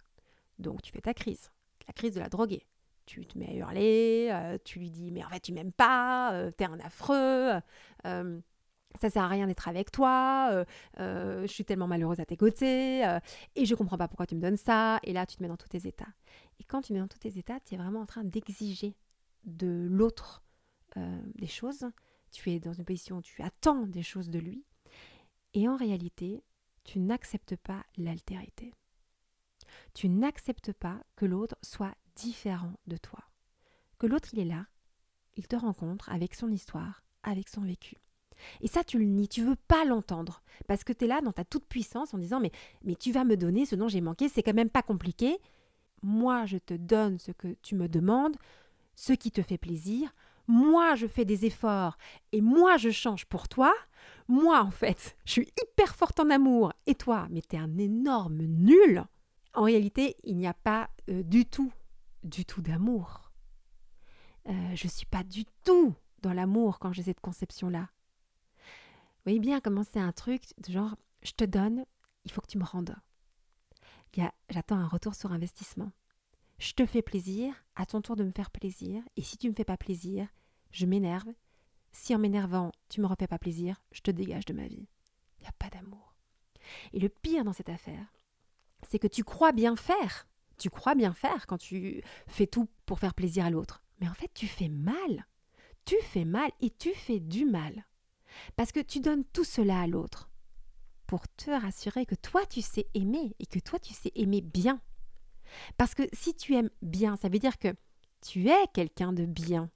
donc 0.58 0.82
tu 0.82 0.92
fais 0.92 1.00
ta 1.00 1.14
crise, 1.14 1.50
la 1.86 1.92
crise 1.92 2.14
de 2.14 2.20
la 2.20 2.28
droguée, 2.28 2.66
tu 3.06 3.26
te 3.26 3.36
mets 3.38 3.48
à 3.48 3.54
hurler, 3.54 4.28
euh, 4.30 4.58
tu 4.64 4.78
lui 4.78 4.90
dis 4.90 5.10
mais 5.10 5.24
en 5.24 5.28
fait 5.28 5.40
tu 5.40 5.52
m'aimes 5.52 5.72
pas, 5.72 6.32
euh, 6.34 6.50
t'es 6.52 6.64
un 6.64 6.78
affreux, 6.78 7.50
ça 8.04 9.10
sert 9.10 9.22
à 9.22 9.28
rien 9.28 9.46
d'être 9.46 9.66
avec 9.68 9.90
toi, 9.90 10.64
je 10.96 11.46
suis 11.46 11.64
tellement 11.64 11.88
malheureuse 11.88 12.20
à 12.20 12.24
tes 12.24 12.36
côtés, 12.36 13.02
et 13.56 13.64
je 13.64 13.74
comprends 13.74 13.98
pas 13.98 14.08
pourquoi 14.08 14.26
tu 14.26 14.36
me 14.36 14.40
donnes 14.40 14.56
ça, 14.56 15.00
et 15.02 15.12
là 15.12 15.26
tu 15.26 15.36
te 15.36 15.42
mets 15.42 15.48
dans 15.48 15.56
tous 15.56 15.68
tes 15.68 15.86
états. 15.86 16.08
Et 16.60 16.64
quand 16.64 16.82
tu 16.82 16.92
mets 16.92 17.00
dans 17.00 17.08
tous 17.08 17.18
tes 17.18 17.36
états, 17.36 17.58
tu 17.60 17.74
es 17.74 17.76
vraiment 17.76 18.00
en 18.00 18.06
train 18.06 18.24
d'exiger 18.24 18.96
de 19.44 19.86
l'autre 19.90 20.44
des 21.34 21.46
choses 21.46 21.84
tu 22.30 22.50
es 22.50 22.60
dans 22.60 22.72
une 22.72 22.84
position 22.84 23.18
où 23.18 23.22
tu 23.22 23.42
attends 23.42 23.86
des 23.86 24.02
choses 24.02 24.30
de 24.30 24.38
lui, 24.38 24.64
et 25.54 25.68
en 25.68 25.76
réalité, 25.76 26.42
tu 26.84 26.98
n'acceptes 26.98 27.56
pas 27.56 27.84
l'altérité. 27.96 28.74
Tu 29.94 30.08
n'acceptes 30.08 30.72
pas 30.72 31.02
que 31.16 31.26
l'autre 31.26 31.56
soit 31.62 31.94
différent 32.16 32.74
de 32.86 32.96
toi. 32.96 33.20
Que 33.98 34.06
l'autre, 34.06 34.28
il 34.32 34.40
est 34.40 34.44
là, 34.44 34.66
il 35.36 35.46
te 35.46 35.56
rencontre 35.56 36.08
avec 36.10 36.34
son 36.34 36.50
histoire, 36.50 37.02
avec 37.22 37.48
son 37.48 37.62
vécu. 37.62 37.96
Et 38.60 38.68
ça, 38.68 38.84
tu 38.84 38.98
le 38.98 39.04
nies, 39.04 39.28
tu 39.28 39.42
veux 39.42 39.56
pas 39.56 39.84
l'entendre, 39.84 40.42
parce 40.66 40.84
que 40.84 40.92
tu 40.92 41.04
es 41.04 41.08
là 41.08 41.20
dans 41.20 41.32
ta 41.32 41.44
toute 41.44 41.66
puissance 41.66 42.14
en 42.14 42.18
disant 42.18 42.40
mais, 42.40 42.52
mais 42.84 42.94
tu 42.94 43.12
vas 43.12 43.24
me 43.24 43.36
donner 43.36 43.66
ce 43.66 43.74
dont 43.74 43.88
j'ai 43.88 44.00
manqué, 44.00 44.28
c'est 44.28 44.42
quand 44.42 44.54
même 44.54 44.70
pas 44.70 44.82
compliqué. 44.82 45.38
Moi, 46.02 46.46
je 46.46 46.58
te 46.58 46.74
donne 46.74 47.18
ce 47.18 47.32
que 47.32 47.56
tu 47.62 47.74
me 47.74 47.88
demandes, 47.88 48.36
ce 48.94 49.12
qui 49.12 49.32
te 49.32 49.42
fait 49.42 49.58
plaisir 49.58 50.14
moi 50.48 50.94
je 50.96 51.06
fais 51.06 51.24
des 51.24 51.46
efforts 51.46 51.96
et 52.32 52.40
moi 52.40 52.76
je 52.76 52.90
change 52.90 53.26
pour 53.26 53.48
toi, 53.48 53.72
moi 54.26 54.62
en 54.62 54.70
fait 54.70 55.16
je 55.24 55.32
suis 55.32 55.52
hyper 55.62 55.94
forte 55.94 56.18
en 56.18 56.30
amour 56.30 56.72
et 56.86 56.94
toi 56.94 57.28
mais 57.30 57.42
t'es 57.42 57.58
un 57.58 57.78
énorme 57.78 58.42
nul, 58.42 59.04
en 59.54 59.62
réalité 59.62 60.16
il 60.24 60.36
n'y 60.36 60.46
a 60.46 60.54
pas 60.54 60.90
euh, 61.08 61.22
du 61.22 61.46
tout, 61.46 61.72
du 62.24 62.44
tout 62.44 62.62
d'amour. 62.62 63.30
Euh, 64.48 64.74
je 64.74 64.86
ne 64.86 64.90
suis 64.90 65.06
pas 65.06 65.22
du 65.22 65.44
tout 65.64 65.94
dans 66.22 66.32
l'amour 66.32 66.78
quand 66.78 66.92
j'ai 66.92 67.02
cette 67.02 67.20
conception-là. 67.20 67.90
Vous 68.56 69.24
voyez 69.32 69.40
bien 69.40 69.60
comment 69.60 69.84
c'est 69.84 70.00
un 70.00 70.12
truc 70.12 70.42
de 70.66 70.72
genre 70.72 70.96
je 71.22 71.32
te 71.32 71.44
donne, 71.44 71.84
il 72.24 72.32
faut 72.32 72.40
que 72.40 72.46
tu 72.46 72.58
me 72.58 72.64
rendes. 72.64 72.96
J'attends 74.48 74.78
un 74.78 74.88
retour 74.88 75.14
sur 75.14 75.30
investissement 75.32 75.92
je 76.58 76.72
te 76.72 76.84
fais 76.86 77.02
plaisir, 77.02 77.54
à 77.76 77.86
ton 77.86 78.00
tour 78.00 78.16
de 78.16 78.24
me 78.24 78.32
faire 78.32 78.50
plaisir, 78.50 79.02
et 79.16 79.22
si 79.22 79.38
tu 79.38 79.46
ne 79.46 79.52
me 79.52 79.56
fais 79.56 79.64
pas 79.64 79.76
plaisir, 79.76 80.28
je 80.70 80.86
m'énerve. 80.86 81.32
Si 81.92 82.14
en 82.14 82.18
m'énervant, 82.18 82.72
tu 82.88 83.00
me 83.00 83.06
refais 83.06 83.26
pas 83.26 83.38
plaisir, 83.38 83.82
je 83.92 84.00
te 84.00 84.10
dégage 84.10 84.44
de 84.44 84.52
ma 84.52 84.66
vie. 84.66 84.88
Il 85.38 85.42
n'y 85.42 85.48
a 85.48 85.52
pas 85.52 85.70
d'amour. 85.70 86.14
Et 86.92 87.00
le 87.00 87.08
pire 87.08 87.44
dans 87.44 87.52
cette 87.52 87.68
affaire, 87.68 88.12
c'est 88.86 88.98
que 88.98 89.06
tu 89.06 89.24
crois 89.24 89.52
bien 89.52 89.76
faire. 89.76 90.28
Tu 90.58 90.70
crois 90.70 90.94
bien 90.94 91.12
faire 91.12 91.46
quand 91.46 91.58
tu 91.58 92.02
fais 92.26 92.46
tout 92.46 92.68
pour 92.84 92.98
faire 92.98 93.14
plaisir 93.14 93.44
à 93.44 93.50
l'autre. 93.50 93.82
Mais 94.00 94.08
en 94.08 94.14
fait, 94.14 94.30
tu 94.34 94.46
fais 94.46 94.68
mal. 94.68 95.26
tu 95.84 95.96
fais 96.02 96.26
mal 96.26 96.50
et 96.60 96.70
tu 96.70 96.92
fais 96.92 97.18
du 97.20 97.46
mal. 97.46 97.86
Parce 98.56 98.72
que 98.72 98.80
tu 98.80 99.00
donnes 99.00 99.24
tout 99.24 99.44
cela 99.44 99.80
à 99.80 99.86
l'autre 99.86 100.30
pour 101.06 101.26
te 101.28 101.50
rassurer 101.50 102.04
que 102.04 102.14
toi 102.14 102.44
tu 102.44 102.60
sais 102.60 102.86
aimer 102.92 103.34
et 103.38 103.46
que 103.46 103.58
toi 103.58 103.78
tu 103.78 103.94
sais 103.94 104.12
aimer 104.14 104.42
bien. 104.42 104.82
Parce 105.78 105.94
que 105.94 106.02
si 106.12 106.34
tu 106.34 106.54
aimes 106.54 106.70
bien, 106.82 107.16
ça 107.16 107.30
veut 107.30 107.38
dire 107.38 107.58
que 107.58 107.74
tu 108.20 108.48
es 108.48 108.66
quelqu'un 108.74 109.14
de 109.14 109.24
bien. 109.24 109.70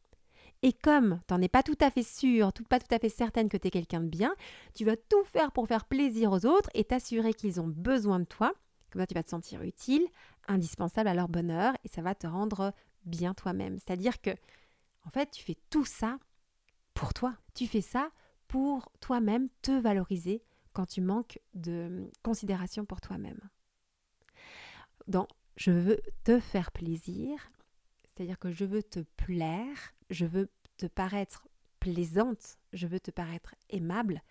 Et 0.62 0.72
comme 0.72 1.20
tu 1.26 1.34
n'en 1.34 1.42
es 1.42 1.48
pas 1.48 1.64
tout 1.64 1.76
à 1.80 1.90
fait 1.90 2.04
sûr, 2.04 2.52
pas 2.68 2.78
tout 2.78 2.94
à 2.94 2.98
fait 2.98 3.08
certaine 3.08 3.48
que 3.48 3.56
tu 3.56 3.66
es 3.66 3.70
quelqu'un 3.70 4.00
de 4.00 4.08
bien, 4.08 4.34
tu 4.74 4.84
vas 4.84 4.96
tout 4.96 5.24
faire 5.24 5.50
pour 5.50 5.66
faire 5.66 5.84
plaisir 5.84 6.30
aux 6.30 6.46
autres 6.46 6.70
et 6.74 6.84
t'assurer 6.84 7.34
qu'ils 7.34 7.60
ont 7.60 7.66
besoin 7.66 8.20
de 8.20 8.24
toi. 8.24 8.52
Comme 8.90 9.00
ça, 9.02 9.06
tu 9.06 9.14
vas 9.14 9.24
te 9.24 9.30
sentir 9.30 9.62
utile, 9.62 10.06
indispensable 10.46 11.08
à 11.08 11.14
leur 11.14 11.28
bonheur 11.28 11.74
et 11.84 11.88
ça 11.88 12.02
va 12.02 12.14
te 12.14 12.26
rendre 12.26 12.72
bien 13.04 13.34
toi-même. 13.34 13.78
C'est-à-dire 13.78 14.20
que, 14.20 14.30
en 15.04 15.10
fait, 15.10 15.30
tu 15.30 15.42
fais 15.42 15.56
tout 15.70 15.84
ça 15.84 16.18
pour 16.94 17.12
toi. 17.12 17.34
Tu 17.54 17.66
fais 17.66 17.80
ça 17.80 18.10
pour 18.46 18.92
toi-même 19.00 19.48
te 19.62 19.72
valoriser 19.72 20.42
quand 20.72 20.86
tu 20.86 21.00
manques 21.00 21.40
de 21.54 22.10
considération 22.22 22.84
pour 22.84 23.00
toi-même. 23.00 23.40
Donc, 25.08 25.28
je 25.56 25.70
veux 25.70 26.00
te 26.24 26.38
faire 26.38 26.70
plaisir, 26.70 27.50
c'est-à-dire 28.04 28.38
que 28.38 28.52
je 28.52 28.64
veux 28.64 28.82
te 28.82 29.00
plaire, 29.16 29.94
je 30.12 30.26
veux 30.26 30.50
te 30.76 30.86
paraître 30.86 31.48
plaisante, 31.80 32.58
je 32.72 32.86
veux 32.86 33.00
te 33.00 33.10
paraître 33.10 33.54
aimable, 33.70 34.22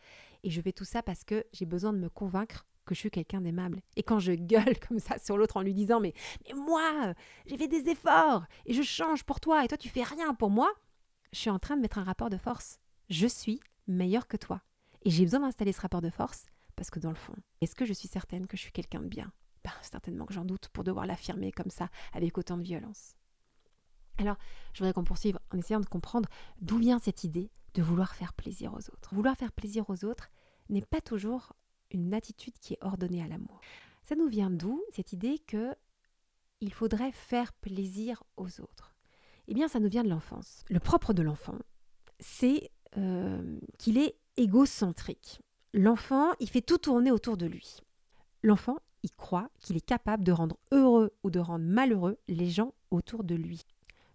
et 0.44 0.50
je 0.50 0.62
fais 0.62 0.72
tout 0.72 0.86
ça 0.86 1.04
parce 1.04 1.24
que 1.24 1.46
j'ai 1.54 1.66
besoin 1.66 1.94
de 1.94 1.98
me 1.98 2.10
convaincre 2.10 2.66
que 2.86 2.96
je 2.96 3.00
suis 3.00 3.12
quelqu'un 3.12 3.42
d'aimable. 3.42 3.82
Et 3.96 4.04
quand 4.04 4.20
je 4.20 4.32
gueule 4.34 4.80
comme 4.80 5.00
ça 5.00 5.20
sur 5.20 5.38
l'autre 5.38 5.58
en 5.58 5.62
lui 5.62 5.74
disant 5.74 6.00
mais, 6.00 6.14
moi, 6.56 7.14
j'ai 7.46 7.58
fait 7.58 7.68
des 7.68 7.90
efforts 7.90 8.46
et 8.66 8.74
je 8.74 8.82
change 8.82 9.24
pour 9.24 9.40
toi 9.40 9.64
et 9.64 9.68
toi 9.68 9.78
tu 9.78 9.90
fais 9.90 10.04
rien 10.04 10.34
pour 10.34 10.50
moi, 10.50 10.72
je 11.32 11.40
suis 11.40 11.50
en 11.50 11.60
train 11.60 11.76
de 11.76 11.82
mettre 11.82 11.98
un 11.98 12.04
rapport 12.04 12.30
de 12.30 12.38
force. 12.38 12.80
Je 13.10 13.28
suis 13.28 13.60
meilleur 13.88 14.28
que 14.28 14.38
toi. 14.38 14.62
Et 15.04 15.10
j'ai 15.10 15.24
besoin 15.24 15.42
d'installer 15.42 15.74
ce 15.74 15.82
rapport 15.82 16.02
de 16.02 16.10
force 16.10 16.46
parce 16.76 16.90
que 16.90 17.00
dans 17.00 17.10
le 17.10 17.16
fond, 17.16 17.36
est-ce 17.62 17.76
que 17.76 17.86
je 17.86 17.94
suis 17.94 18.08
certaine 18.08 18.48
que 18.48 18.58
je 18.58 18.62
suis 18.62 18.72
quelqu'un 18.72 19.02
de 19.02 19.08
bien? 19.08 19.32
Ben, 19.64 19.72
Certainement 19.82 20.26
que 20.26 20.34
j'en 20.34 20.46
doute 20.46 20.70
pour 20.70 20.84
devoir 20.84 21.06
l'affirmer 21.06 21.52
comme 21.52 21.70
ça, 21.70 21.90
avec 22.14 22.38
autant 22.38 22.58
de 22.58 22.64
violence. 22.64 23.16
Alors, 24.22 24.38
je 24.74 24.80
voudrais 24.80 24.94
qu'on 24.94 25.04
poursuive 25.04 25.40
en 25.52 25.58
essayant 25.58 25.80
de 25.80 25.86
comprendre 25.88 26.30
d'où 26.62 26.78
vient 26.78 27.00
cette 27.00 27.24
idée 27.24 27.50
de 27.74 27.82
vouloir 27.82 28.14
faire 28.14 28.34
plaisir 28.34 28.74
aux 28.74 28.90
autres. 28.92 29.14
Vouloir 29.14 29.36
faire 29.36 29.52
plaisir 29.52 29.90
aux 29.90 30.06
autres 30.06 30.30
n'est 30.70 30.82
pas 30.82 31.02
toujours 31.02 31.54
une 31.90 32.14
attitude 32.14 32.54
qui 32.60 32.74
est 32.74 32.84
ordonnée 32.84 33.24
à 33.24 33.28
l'amour. 33.28 33.60
Ça 34.04 34.16
nous 34.16 34.28
vient 34.28 34.52
d'où 34.52 34.82
cette 34.94 35.12
idée 35.12 35.40
que 35.40 35.76
il 36.62 36.72
faudrait 36.72 37.12
faire 37.12 37.52
plaisir 37.54 38.24
aux 38.38 38.62
autres? 38.62 38.96
Eh 39.48 39.56
bien, 39.56 39.68
ça 39.68 39.80
nous 39.80 39.90
vient 39.90 40.04
de 40.04 40.10
l'enfance. 40.10 40.64
Le 40.70 40.80
propre 40.80 41.14
de 41.14 41.24
l'enfant, 41.24 41.58
c'est 42.20 42.70
euh, 42.98 43.60
qu'il 43.80 43.98
est 43.98 44.16
égocentrique. 44.38 45.42
L'enfant, 45.74 46.32
il 46.40 46.50
fait 46.50 46.62
tout 46.62 46.78
tourner 46.78 47.10
autour 47.10 47.38
de 47.38 47.48
lui. 47.48 47.80
L'enfant, 48.44 48.78
il 49.02 49.12
croit 49.12 49.50
qu'il 49.60 49.78
est 49.78 49.86
capable 49.86 50.24
de 50.24 50.32
rendre 50.32 50.58
heureux 50.72 51.12
ou 51.24 51.32
de 51.32 51.40
rendre 51.40 51.66
malheureux 51.66 52.20
les 52.28 52.52
gens 52.52 52.76
autour 52.92 53.24
de 53.24 53.34
lui. 53.34 53.66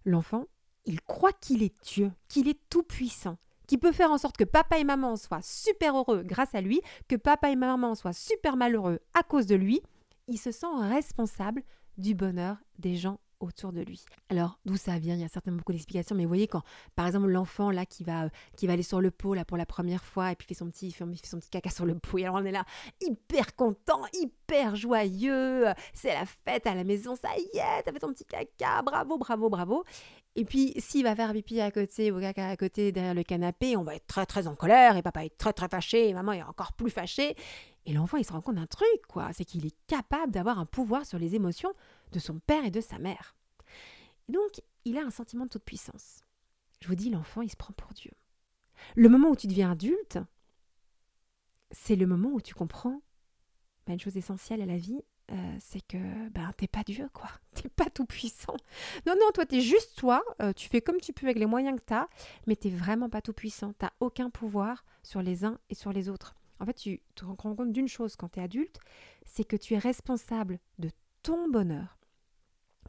L'enfant, 0.07 0.45
il 0.85 1.01
croit 1.01 1.33
qu'il 1.33 1.63
est 1.63 1.75
Dieu, 1.83 2.13
qu'il 2.29 2.47
est 2.47 2.61
tout-puissant, 2.69 3.35
qu'il 3.67 3.77
peut 3.77 3.91
faire 3.91 4.09
en 4.09 4.17
sorte 4.17 4.37
que 4.37 4.45
papa 4.45 4.77
et 4.77 4.85
maman 4.85 5.17
soient 5.17 5.41
super 5.41 5.97
heureux 5.97 6.23
grâce 6.23 6.55
à 6.55 6.61
lui, 6.61 6.79
que 7.09 7.17
papa 7.17 7.51
et 7.51 7.57
maman 7.57 7.93
soient 7.93 8.13
super 8.13 8.55
malheureux 8.55 9.01
à 9.13 9.23
cause 9.23 9.47
de 9.47 9.55
lui. 9.55 9.81
Il 10.29 10.39
se 10.39 10.51
sent 10.51 10.65
responsable 10.79 11.61
du 11.97 12.15
bonheur 12.15 12.55
des 12.79 12.95
gens 12.95 13.19
autour 13.39 13.71
de 13.71 13.81
lui. 13.81 14.03
Alors, 14.29 14.59
d'où 14.65 14.77
ça 14.77 14.97
vient 14.99 15.15
Il 15.15 15.21
y 15.21 15.23
a 15.23 15.27
certainement 15.27 15.57
beaucoup 15.57 15.71
d'explications, 15.71 16.15
mais 16.15 16.23
vous 16.23 16.29
voyez, 16.29 16.47
quand, 16.47 16.63
par 16.95 17.07
exemple, 17.07 17.27
l'enfant, 17.27 17.71
là, 17.71 17.85
qui 17.85 18.03
va, 18.03 18.29
qui 18.55 18.67
va 18.67 18.73
aller 18.73 18.83
sur 18.83 19.01
le 19.01 19.11
pot, 19.11 19.33
là, 19.33 19.45
pour 19.45 19.57
la 19.57 19.65
première 19.65 20.03
fois, 20.03 20.31
et 20.31 20.35
puis 20.35 20.47
fait 20.47 20.53
son 20.53 20.69
petit, 20.69 20.91
fait, 20.91 21.05
fait 21.05 21.27
son 21.27 21.39
petit 21.39 21.49
caca 21.49 21.69
sur 21.69 21.85
le 21.85 21.95
pot, 21.99 22.17
et 22.17 22.23
alors 22.23 22.35
on 22.35 22.45
est 22.45 22.51
là, 22.51 22.65
hyper 23.01 23.55
content, 23.55 24.01
hyper 24.13 24.75
joyeux, 24.75 25.65
c'est 25.93 26.13
la 26.13 26.25
fête 26.25 26.67
à 26.67 26.75
la 26.75 26.83
maison, 26.83 27.15
ça 27.15 27.29
y 27.37 27.57
est, 27.57 27.83
t'as 27.83 27.91
fait 27.91 27.99
ton 27.99 28.13
petit 28.13 28.25
caca, 28.25 28.81
bravo, 28.81 29.17
bravo, 29.17 29.49
bravo. 29.49 29.83
Et 30.35 30.45
puis, 30.45 30.73
s'il 30.77 31.03
va 31.03 31.15
faire 31.15 31.33
pipi 31.33 31.59
à 31.61 31.71
côté 31.71 32.11
ou 32.11 32.19
caca 32.19 32.49
à 32.49 32.57
côté 32.57 32.91
derrière 32.91 33.15
le 33.15 33.23
canapé, 33.23 33.75
on 33.75 33.83
va 33.83 33.95
être 33.95 34.05
très, 34.05 34.25
très 34.25 34.47
en 34.47 34.55
colère, 34.55 34.95
et 34.95 35.01
papa 35.01 35.25
est 35.25 35.35
très, 35.37 35.53
très 35.53 35.67
fâché, 35.67 36.09
et 36.09 36.13
maman 36.13 36.33
est 36.33 36.43
encore 36.43 36.73
plus 36.73 36.91
fâchée. 36.91 37.35
Et 37.87 37.93
l'enfant, 37.93 38.17
il 38.17 38.25
se 38.25 38.33
rend 38.33 38.41
compte 38.41 38.55
d'un 38.55 38.67
truc, 38.67 39.01
quoi, 39.07 39.29
c'est 39.33 39.45
qu'il 39.45 39.65
est 39.65 39.75
capable 39.87 40.31
d'avoir 40.31 40.59
un 40.59 40.65
pouvoir 40.65 41.05
sur 41.05 41.17
les 41.17 41.35
émotions 41.35 41.73
de 42.11 42.19
son 42.19 42.39
père 42.39 42.65
et 42.65 42.71
de 42.71 42.81
sa 42.81 42.99
mère. 42.99 43.35
Et 44.27 44.31
donc, 44.31 44.61
il 44.85 44.97
a 44.97 45.01
un 45.01 45.11
sentiment 45.11 45.45
de 45.45 45.49
toute 45.49 45.63
puissance. 45.63 46.23
Je 46.81 46.87
vous 46.87 46.95
dis, 46.95 47.09
l'enfant, 47.09 47.41
il 47.41 47.49
se 47.49 47.55
prend 47.55 47.73
pour 47.73 47.93
Dieu. 47.93 48.11
Le 48.95 49.09
moment 49.09 49.29
où 49.29 49.35
tu 49.35 49.47
deviens 49.47 49.71
adulte, 49.71 50.19
c'est 51.71 51.95
le 51.95 52.07
moment 52.07 52.29
où 52.29 52.41
tu 52.41 52.53
comprends 52.53 53.01
bah, 53.85 53.93
une 53.93 53.99
chose 53.99 54.17
essentielle 54.17 54.61
à 54.61 54.65
la 54.65 54.77
vie, 54.77 55.01
euh, 55.31 55.57
c'est 55.59 55.81
que 55.81 56.29
ben 56.29 56.53
t'es 56.55 56.67
pas 56.67 56.83
Dieu 56.83 57.09
quoi, 57.13 57.29
t'es 57.53 57.67
pas 57.67 57.89
tout 57.89 58.05
puissant. 58.05 58.55
Non 59.05 59.13
non, 59.19 59.29
toi 59.33 59.45
t'es 59.45 59.59
juste 59.59 59.97
toi, 59.97 60.23
euh, 60.41 60.53
tu 60.53 60.69
fais 60.69 60.81
comme 60.81 61.01
tu 61.01 61.11
peux 61.11 61.25
avec 61.25 61.37
les 61.37 61.45
moyens 61.45 61.77
que 61.77 61.85
t'as, 61.85 62.07
mais 62.45 62.55
t'es 62.55 62.69
vraiment 62.69 63.09
pas 63.09 63.21
tout 63.21 63.33
puissant. 63.33 63.73
T'as 63.73 63.91
aucun 63.99 64.29
pouvoir 64.29 64.85
sur 65.03 65.21
les 65.21 65.43
uns 65.43 65.59
et 65.69 65.75
sur 65.75 65.91
les 65.91 66.07
autres. 66.07 66.35
En 66.59 66.65
fait, 66.65 66.73
tu 66.73 67.01
te 67.15 67.25
rends 67.25 67.35
compte 67.35 67.71
d'une 67.71 67.87
chose 67.87 68.15
quand 68.15 68.29
tu 68.29 68.39
es 68.39 68.43
adulte, 68.43 68.79
c'est 69.25 69.43
que 69.43 69.57
tu 69.57 69.73
es 69.73 69.77
responsable 69.77 70.59
de 70.79 70.89
ton 71.23 71.49
bonheur, 71.49 71.96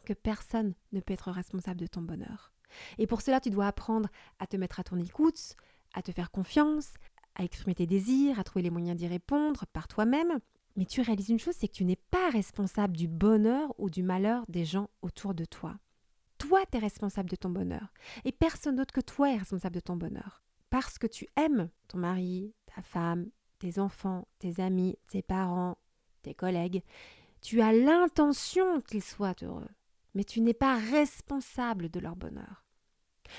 que 0.09 0.15
personne 0.15 0.73
ne 0.93 1.01
peut 1.01 1.13
être 1.13 1.31
responsable 1.31 1.81
de 1.81 1.87
ton 1.87 2.01
bonheur. 2.01 2.55
Et 2.97 3.07
pour 3.07 3.21
cela, 3.21 3.41
tu 3.41 3.51
dois 3.51 3.67
apprendre 3.67 4.09
à 4.39 4.47
te 4.47 4.57
mettre 4.57 4.81
à 4.81 4.85
ton 4.85 4.99
écoute, 4.99 5.55
à 5.93 6.01
te 6.01 6.13
faire 6.13 6.31
confiance, 6.31 6.95
à 7.35 7.45
exprimer 7.45 7.75
tes 7.75 7.87
désirs, 7.87 8.39
à 8.39 8.45
trouver 8.45 8.63
les 8.63 8.71
moyens 8.71 8.97
d'y 8.97 9.07
répondre 9.07 9.67
par 9.75 9.87
toi-même. 9.87 10.39
Mais 10.77 10.87
tu 10.87 11.03
réalises 11.03 11.29
une 11.29 11.39
chose, 11.39 11.55
c'est 11.59 11.69
que 11.69 11.75
tu 11.75 11.85
n'es 11.85 11.99
pas 12.11 12.31
responsable 12.31 12.97
du 12.97 13.07
bonheur 13.07 13.75
ou 13.79 13.91
du 13.91 14.03
malheur 14.03 14.45
des 14.49 14.65
gens 14.65 14.89
autour 15.03 15.35
de 15.35 15.45
toi. 15.45 15.77
Toi, 16.39 16.65
tu 16.71 16.79
es 16.79 16.81
responsable 16.81 17.29
de 17.29 17.37
ton 17.37 17.51
bonheur. 17.51 17.93
Et 18.25 18.33
personne 18.33 18.77
d'autre 18.77 18.95
que 18.95 19.01
toi 19.03 19.31
est 19.31 19.37
responsable 19.37 19.75
de 19.75 19.81
ton 19.81 19.97
bonheur. 19.97 20.43
Parce 20.71 20.97
que 20.97 21.07
tu 21.07 21.27
aimes 21.37 21.69
ton 21.89 21.99
mari, 21.99 22.55
ta 22.75 22.81
femme, 22.81 23.29
tes 23.59 23.79
enfants, 23.79 24.27
tes 24.39 24.61
amis, 24.63 24.97
tes 25.09 25.23
parents, 25.23 25.77
tes 26.23 26.35
collègues, 26.35 26.83
tu 27.41 27.61
as 27.61 27.73
l'intention 27.73 28.81
qu'ils 28.81 29.03
soient 29.03 29.37
heureux, 29.43 29.69
mais 30.15 30.25
tu 30.25 30.41
n'es 30.41 30.55
pas 30.55 30.77
responsable 30.77 31.91
de 31.91 32.01
leur 32.01 32.17
bonheur. 32.17 32.65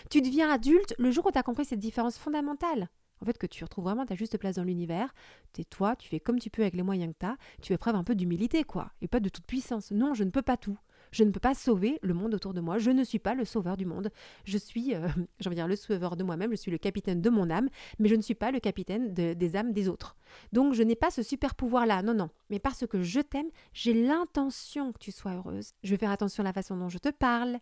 Tu 0.09 0.21
deviens 0.21 0.49
adulte 0.49 0.93
le 0.97 1.11
jour 1.11 1.25
où 1.25 1.31
tu 1.31 1.37
as 1.37 1.43
compris 1.43 1.65
cette 1.65 1.79
différence 1.79 2.17
fondamentale. 2.17 2.89
En 3.21 3.25
fait, 3.25 3.37
que 3.37 3.47
tu 3.47 3.63
retrouves 3.63 3.83
vraiment 3.83 4.05
ta 4.05 4.15
juste 4.15 4.37
place 4.37 4.55
dans 4.55 4.63
l'univers, 4.63 5.13
t'es 5.51 5.65
toi, 5.65 5.95
tu 5.95 6.07
fais 6.07 6.19
comme 6.19 6.39
tu 6.39 6.49
peux 6.49 6.61
avec 6.61 6.75
les 6.75 6.83
moyens 6.83 7.13
que 7.13 7.19
tu 7.19 7.25
as, 7.25 7.37
tu 7.61 7.67
fais 7.67 7.77
preuve 7.77 7.95
un 7.95 8.03
peu 8.03 8.15
d'humilité, 8.15 8.63
quoi, 8.63 8.91
et 9.01 9.07
pas 9.07 9.19
de 9.19 9.29
toute 9.29 9.45
puissance. 9.45 9.91
Non, 9.91 10.13
je 10.13 10.23
ne 10.23 10.29
peux 10.29 10.41
pas 10.41 10.57
tout. 10.57 10.77
Je 11.11 11.23
ne 11.23 11.31
peux 11.31 11.39
pas 11.39 11.55
sauver 11.55 11.99
le 12.01 12.13
monde 12.13 12.33
autour 12.33 12.53
de 12.53 12.61
moi. 12.61 12.77
Je 12.77 12.91
ne 12.91 13.03
suis 13.03 13.19
pas 13.19 13.33
le 13.33 13.45
sauveur 13.45 13.77
du 13.77 13.85
monde. 13.85 14.11
Je 14.45 14.57
suis, 14.57 14.93
euh, 14.95 15.07
de 15.39 15.49
dire, 15.53 15.67
le 15.67 15.75
sauveur 15.75 16.15
de 16.15 16.23
moi-même. 16.23 16.51
Je 16.51 16.55
suis 16.55 16.71
le 16.71 16.77
capitaine 16.77 17.21
de 17.21 17.29
mon 17.29 17.49
âme, 17.49 17.69
mais 17.99 18.09
je 18.09 18.15
ne 18.15 18.21
suis 18.21 18.35
pas 18.35 18.51
le 18.51 18.59
capitaine 18.59 19.13
des 19.13 19.55
âmes 19.55 19.73
des 19.73 19.89
autres. 19.89 20.15
Donc, 20.53 20.73
je 20.73 20.83
n'ai 20.83 20.95
pas 20.95 21.11
ce 21.11 21.23
super 21.23 21.55
pouvoir-là. 21.55 22.01
Non, 22.01 22.13
non. 22.13 22.29
Mais 22.49 22.59
parce 22.59 22.85
que 22.85 23.01
je 23.01 23.19
t'aime, 23.19 23.49
j'ai 23.73 23.93
l'intention 23.93 24.91
que 24.91 24.99
tu 24.99 25.11
sois 25.11 25.33
heureuse. 25.33 25.73
Je 25.83 25.91
vais 25.91 25.97
faire 25.97 26.11
attention 26.11 26.41
à 26.41 26.45
la 26.45 26.53
façon 26.53 26.77
dont 26.77 26.89
je 26.89 26.97
te 26.97 27.09
parle. 27.09 27.59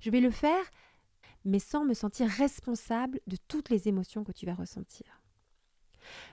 Je 0.00 0.10
vais 0.10 0.20
le 0.20 0.30
faire, 0.30 0.64
mais 1.44 1.58
sans 1.58 1.84
me 1.84 1.94
sentir 1.94 2.28
responsable 2.28 3.20
de 3.26 3.36
toutes 3.48 3.70
les 3.70 3.88
émotions 3.88 4.24
que 4.24 4.32
tu 4.32 4.46
vas 4.46 4.54
ressentir. 4.54 5.06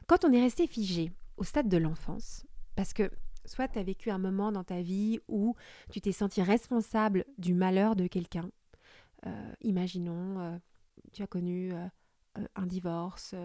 Quand 0.08 0.26
on 0.26 0.34
est 0.34 0.42
resté 0.42 0.68
figé 0.68 1.12
au 1.38 1.44
stade 1.44 1.70
de 1.70 1.78
l'enfance, 1.78 2.46
parce 2.76 2.94
que 2.94 3.10
Soit 3.52 3.68
tu 3.68 3.80
as 3.80 3.84
vécu 3.84 4.10
un 4.12 4.18
moment 4.18 4.54
dans 4.54 4.64
ta 4.64 4.82
vie 4.82 5.20
où 5.28 5.56
tu 5.90 6.00
t'es 6.00 6.14
senti 6.14 6.42
responsable 6.42 7.26
du 7.38 7.54
malheur 7.54 7.98
de 7.98 8.08
quelqu'un. 8.08 8.50
Euh, 9.26 9.54
imaginons, 9.60 10.40
euh, 10.40 10.58
tu 11.12 11.22
as 11.22 11.28
connu 11.28 11.74
euh, 11.74 11.86
un 12.56 12.66
divorce 12.66 13.36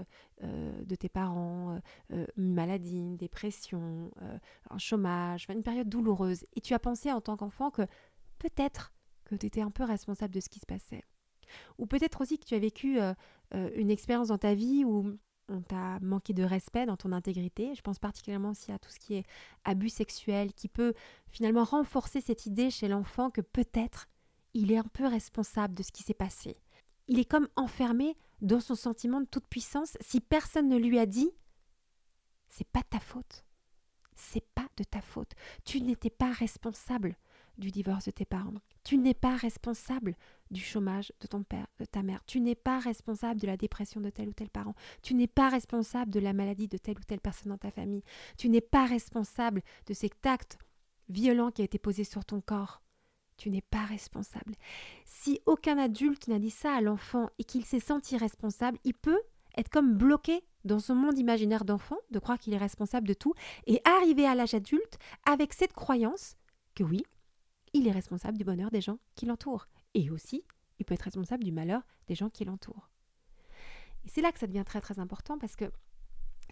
de 0.41 0.95
tes 0.95 1.09
parents, 1.09 1.81
une 2.11 2.55
maladie, 2.55 2.99
une 2.99 3.17
dépression, 3.17 4.13
un 4.71 4.79
chômage, 4.79 5.49
une 5.49 5.65
période 5.65 5.89
douloureuse. 5.89 6.45
Et 6.55 6.61
tu 6.61 6.73
as 6.73 6.79
pensé 6.79 7.11
en 7.11 7.21
tant 7.21 7.37
qu'enfant 7.37 7.73
que 7.73 7.83
peut-être 8.39 8.93
que 9.25 9.35
tu 9.35 9.47
étais 9.47 9.61
un 9.61 9.73
peu 9.73 9.83
responsable 9.83 10.33
de 10.33 10.39
ce 10.39 10.49
qui 10.49 10.61
se 10.61 10.67
passait. 10.67 11.03
Ou 11.79 11.87
peut-être 11.87 12.21
aussi 12.21 12.39
que 12.39 12.45
tu 12.45 12.55
as 12.55 12.61
vécu 12.61 13.01
une 13.53 13.91
expérience 13.91 14.29
dans 14.29 14.39
ta 14.39 14.55
vie 14.55 14.85
où 14.85 15.19
on 15.49 15.61
t'a 15.61 15.99
manqué 16.01 16.33
de 16.33 16.43
respect 16.43 16.87
dans 16.87 16.97
ton 16.97 17.13
intégrité. 17.13 17.75
Je 17.75 17.83
pense 17.83 17.99
particulièrement 17.99 18.51
aussi 18.51 18.73
à 18.73 18.79
tout 18.79 18.91
ce 18.91 18.99
qui 18.99 19.15
est 19.15 19.25
abus 19.65 19.89
sexuel, 19.89 20.53
qui 20.53 20.69
peut 20.69 20.95
finalement 21.31 21.65
renforcer 21.65 22.21
cette 22.21 22.47
idée 22.47 22.71
chez 22.71 22.89
l'enfant 22.89 23.31
que 23.31 23.41
peut-être 23.41 24.09
il 24.55 24.73
est 24.73 24.79
un 24.79 24.85
peu 24.85 25.07
responsable 25.07 25.75
de 25.75 25.83
ce 25.83 25.93
qui 25.93 26.03
s'est 26.03 26.15
passé. 26.15 26.57
Il 27.09 27.19
est 27.19 27.25
comme 27.25 27.49
enfermé 27.57 28.17
dans 28.41 28.61
son 28.61 28.75
sentiment 28.75 29.21
de 29.21 29.27
toute 29.27 29.47
puissance. 29.47 29.97
Si 30.01 30.21
personne 30.21 30.69
ne 30.69 30.77
lui 30.77 30.99
a 30.99 31.07
dit, 31.07 31.31
c'est 32.49 32.69
pas 32.69 32.83
ta 32.83 32.99
faute. 32.99 33.45
C'est 34.15 34.47
pas 34.55 34.67
de 34.77 34.85
ta 34.85 35.01
faute. 35.01 35.33
Tu 35.65 35.81
n'étais 35.81 36.11
pas 36.11 36.33
responsable 36.33 37.17
du 37.59 37.71
divorce 37.71 38.07
de 38.07 38.11
tes 38.11 38.25
parents. 38.25 38.55
Tu 38.87 38.99
n'es 38.99 39.15
pas 39.15 39.35
responsable 39.35 40.15
du 40.53 40.61
chômage 40.61 41.13
de 41.21 41.27
ton 41.27 41.43
père, 41.43 41.67
de 41.81 41.85
ta 41.85 42.05
mère. 42.05 42.25
Tu 42.25 42.41
n'es 42.41 42.55
pas 42.55 42.79
responsable 42.79 43.41
de 43.41 43.49
la 43.49 43.57
dépression 43.57 44.01
de 44.01 44.11
tel 44.11 44.29
ou 44.29 44.33
tel 44.33 44.49
parent. 44.49 44.77
Tu 45.03 45.15
n'es 45.15 45.27
pas 45.27 45.49
responsable 45.49 46.13
de 46.13 46.21
la 46.21 46.33
maladie 46.33 46.69
de 46.69 46.77
telle 46.77 46.97
ou 46.97 47.03
telle 47.03 47.21
personne 47.21 47.51
dans 47.51 47.59
ta 47.59 47.73
famille. 47.73 48.05
Tu 48.39 48.49
n'es 48.49 48.61
pas 48.61 48.87
responsable 48.87 49.63
de 49.87 49.93
cet 49.93 50.25
acte 50.25 50.57
violent 51.09 51.51
qui 51.51 51.63
a 51.63 51.65
été 51.65 51.81
posé 51.81 52.05
sur 52.05 52.25
ton 52.25 52.41
corps. 52.41 52.81
Tu 53.37 53.51
n'es 53.51 53.61
pas 53.61 53.85
responsable. 53.87 54.55
Si 55.05 55.41
aucun 55.47 55.79
adulte 55.79 56.29
n'a 56.29 56.39
dit 56.39 56.51
ça 56.51 56.73
à 56.73 56.81
l'enfant 56.81 57.29
et 57.41 57.45
qu'il 57.45 57.65
s'est 57.65 57.81
senti 57.81 58.17
responsable, 58.17 58.79
il 58.85 58.95
peut 58.95 59.21
être 59.57 59.69
comme 59.69 59.97
bloqué 59.97 60.45
dans 60.65 60.79
son 60.79 60.95
monde 60.95 61.19
imaginaire 61.19 61.65
d'enfant, 61.65 61.99
de 62.13 62.21
croire 62.21 62.39
qu'il 62.39 62.55
est 62.55 62.57
responsable 62.57 63.09
de 63.09 63.15
tout, 63.15 63.35
et 63.67 63.81
arriver 63.85 64.27
à 64.27 64.37
l'âge 64.37 64.55
adulte 64.55 64.97
avec 65.25 65.55
cette 65.55 65.73
croyance 65.73 66.37
que 66.77 66.85
oui, 66.85 67.03
il 67.77 67.87
est 67.87 67.93
responsable 67.93 68.39
du 68.39 68.45
bonheur 68.45 68.71
des 68.71 68.81
gens 68.81 68.99
qui 69.15 69.27
l'entourent. 69.27 69.67
Et 69.95 70.11
aussi, 70.11 70.45
il 70.79 70.85
peut 70.85 70.95
être 70.95 71.03
responsable 71.03 71.45
du 71.45 71.53
malheur 71.53 71.83
des 72.07 72.15
gens 72.15 72.31
qui 72.31 72.45
l'entourent. 72.45 72.91
Et 74.05 74.09
c'est 74.09 74.23
là 74.23 74.33
que 74.33 74.39
ça 74.39 74.47
devient 74.47 74.65
très 74.65 74.81
très 74.81 74.99
important 74.99 75.39
parce 75.39 75.57
que 75.57 75.71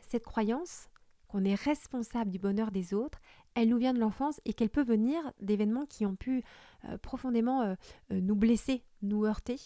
cette 0.02 0.24
croyance 0.24 0.88
qu'on 1.28 1.44
est 1.44 1.54
responsable 1.54 2.30
du 2.30 2.38
bonheur 2.38 2.70
des 2.70 2.94
autres, 2.94 3.20
elle 3.54 3.68
nous 3.68 3.78
vient 3.78 3.94
de 3.94 3.98
l'enfance 3.98 4.40
et 4.44 4.52
qu'elle 4.52 4.70
peut 4.70 4.84
venir 4.84 5.32
d'événements 5.40 5.87
qui 5.87 6.04
ont 6.04 6.16
pu 6.16 6.44
euh, 6.84 6.98
profondément 6.98 7.62
euh, 7.62 7.74
euh, 8.12 8.20
nous 8.20 8.37
blesser, 8.37 8.84
nous 9.02 9.24
heurter. 9.24 9.56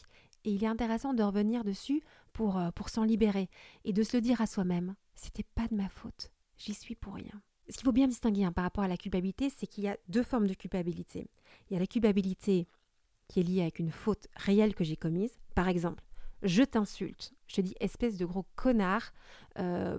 Et 0.44 0.53
il 0.53 0.62
est 0.64 0.68
intéressant 0.68 1.12
de 1.12 1.23
revenir 1.23 1.64
dessus 1.64 2.03
pour, 2.33 2.61
pour 2.77 2.88
s'en 2.88 3.03
libérer 3.03 3.51
et 3.85 3.92
de 3.92 4.03
se 4.03 4.16
le 4.16 4.21
dire 4.21 4.40
à 4.40 4.47
soi-même. 4.47 4.94
C'était 5.14 5.47
pas 5.55 5.66
de 5.66 5.75
ma 5.75 5.88
faute. 5.88 6.31
J'y 6.57 6.75
suis 6.75 6.94
pour 6.94 7.14
rien. 7.14 7.42
Ce 7.69 7.77
qu'il 7.77 7.85
faut 7.85 7.93
bien 7.93 8.09
distinguer 8.09 8.45
hein, 8.45 8.53
par 8.53 8.65
rapport 8.65 8.85
à 8.85 8.89
la 8.89 8.97
culpabilité, 8.97 9.51
c'est 9.51 9.67
qu'il 9.67 9.85
y 9.85 9.89
a 9.89 9.97
deux 10.09 10.23
formes 10.23 10.47
de 10.47 10.55
culpabilité. 10.55 11.29
Il 11.69 11.75
y 11.75 11.77
a 11.77 11.81
la 11.81 11.87
culpabilité 11.87 12.67
qui 13.29 13.41
est 13.41 13.43
liée 13.43 13.63
avec 13.63 13.79
une 13.79 13.91
faute 13.91 14.27
réelle 14.37 14.75
que 14.75 14.85
j'ai 14.85 14.97
commise. 14.97 15.39
Par 15.55 15.69
exemple, 15.69 16.03
je 16.43 16.63
t'insulte. 16.63 17.35
Je 17.47 17.57
te 17.57 17.61
dis 17.61 17.75
espèce 17.81 18.17
de 18.17 18.25
gros 18.25 18.47
connard, 18.57 19.13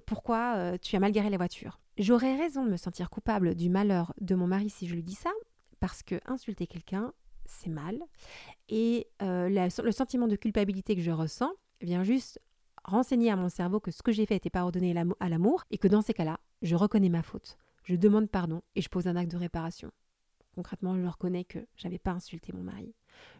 pourquoi 0.08 0.78
tu 0.80 0.96
as 0.96 1.00
mal 1.00 1.12
garé 1.12 1.30
la 1.30 1.38
voiture? 1.38 1.80
J'aurais 1.98 2.38
raison 2.38 2.66
de 2.66 2.72
me 2.72 2.78
sentir 2.78 3.10
coupable 3.10 3.56
du 3.56 3.70
malheur 3.70 4.14
de 4.22 4.34
mon 4.34 4.48
mari 4.48 4.70
si 4.70 4.88
je 4.88 4.96
lui 4.96 5.04
dis 5.04 5.16
ça, 5.16 5.32
parce 5.80 6.02
que 6.02 6.16
insulter 6.26 6.66
quelqu'un, 6.66 7.14
c'est 7.46 7.70
mal. 7.70 8.00
Et 8.70 9.08
euh, 9.22 9.50
le 9.50 9.92
sentiment 9.92 10.28
de 10.28 10.36
culpabilité 10.36 10.96
que 10.96 11.02
je 11.02 11.12
ressens 11.12 11.52
vient 11.82 12.04
juste 12.04 12.40
renseigner 12.84 13.32
à 13.32 13.36
mon 13.36 13.50
cerveau 13.50 13.80
que 13.80 13.92
ce 13.92 14.02
que 14.02 14.12
j'ai 14.12 14.26
fait 14.26 14.36
n'était 14.36 14.50
pas 14.50 14.64
ordonné 14.64 14.96
à 15.20 15.30
l'amour, 15.30 15.64
et 15.72 15.78
que 15.78 15.88
dans 15.88 16.02
ces 16.02 16.14
cas-là, 16.14 16.40
je 16.62 16.76
reconnais 16.76 17.10
ma 17.10 17.24
faute. 17.24 17.58
Je 17.84 17.96
demande 17.96 18.30
pardon 18.30 18.62
et 18.76 18.82
je 18.82 18.90
pose 18.90 19.08
un 19.08 19.16
acte 19.16 19.32
de 19.32 19.38
réparation. 19.38 19.92
Concrètement, 20.56 20.96
je 20.96 21.08
reconnais 21.08 21.46
que 21.46 21.60
j'avais 21.76 22.00
pas 22.00 22.12
insulté 22.12 22.52
mon 22.54 22.64
mari. 22.64 22.94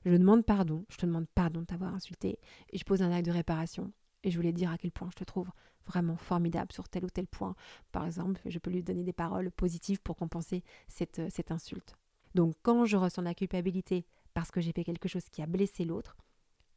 Je 0.06 0.16
demande 0.16 0.46
pardon, 0.46 0.86
je 0.90 0.98
te 0.98 1.06
demande 1.06 1.28
pardon 1.36 1.62
de 1.62 1.66
t'avoir 1.66 1.94
insulté, 1.94 2.40
et 2.72 2.78
je 2.78 2.84
pose 2.84 3.02
un 3.02 3.12
acte 3.12 3.26
de 3.26 3.32
réparation. 3.32 3.92
Et 4.24 4.32
je 4.32 4.36
voulais 4.36 4.52
dire 4.52 4.72
à 4.72 4.78
quel 4.78 4.92
point 4.92 5.10
je 5.12 5.16
te 5.16 5.24
trouve 5.24 5.50
vraiment 5.86 6.18
formidable 6.18 6.72
sur 6.72 6.88
tel 6.88 7.06
ou 7.06 7.10
tel 7.10 7.28
point. 7.28 7.56
Par 7.92 8.06
exemple, 8.06 8.42
je 8.46 8.60
peux 8.60 8.70
lui 8.70 8.84
donner 8.84 9.04
des 9.04 9.14
paroles 9.14 9.52
positives 9.52 10.02
pour 10.02 10.16
compenser 10.16 10.64
cette, 10.88 11.20
euh, 11.20 11.28
cette 11.30 11.52
insulte. 11.52 11.96
Donc 12.36 12.56
quand 12.62 12.86
je 12.86 12.98
ressens 12.98 13.24
la 13.24 13.34
culpabilité 13.34 14.06
parce 14.34 14.52
que 14.52 14.62
j'ai 14.62 14.72
fait 14.72 14.84
quelque 14.84 15.08
chose 15.08 15.28
qui 15.30 15.42
a 15.42 15.48
blessé 15.48 15.86
l'autre, 15.86 16.16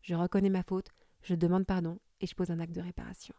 je 0.00 0.14
reconnais 0.14 0.50
ma 0.50 0.62
faute, 0.62 0.88
je 1.22 1.34
demande 1.34 1.66
pardon 1.66 1.98
et 2.20 2.26
je 2.26 2.34
pose 2.34 2.50
un 2.50 2.60
acte 2.60 2.74
de 2.74 2.80
réparation. 2.80 3.34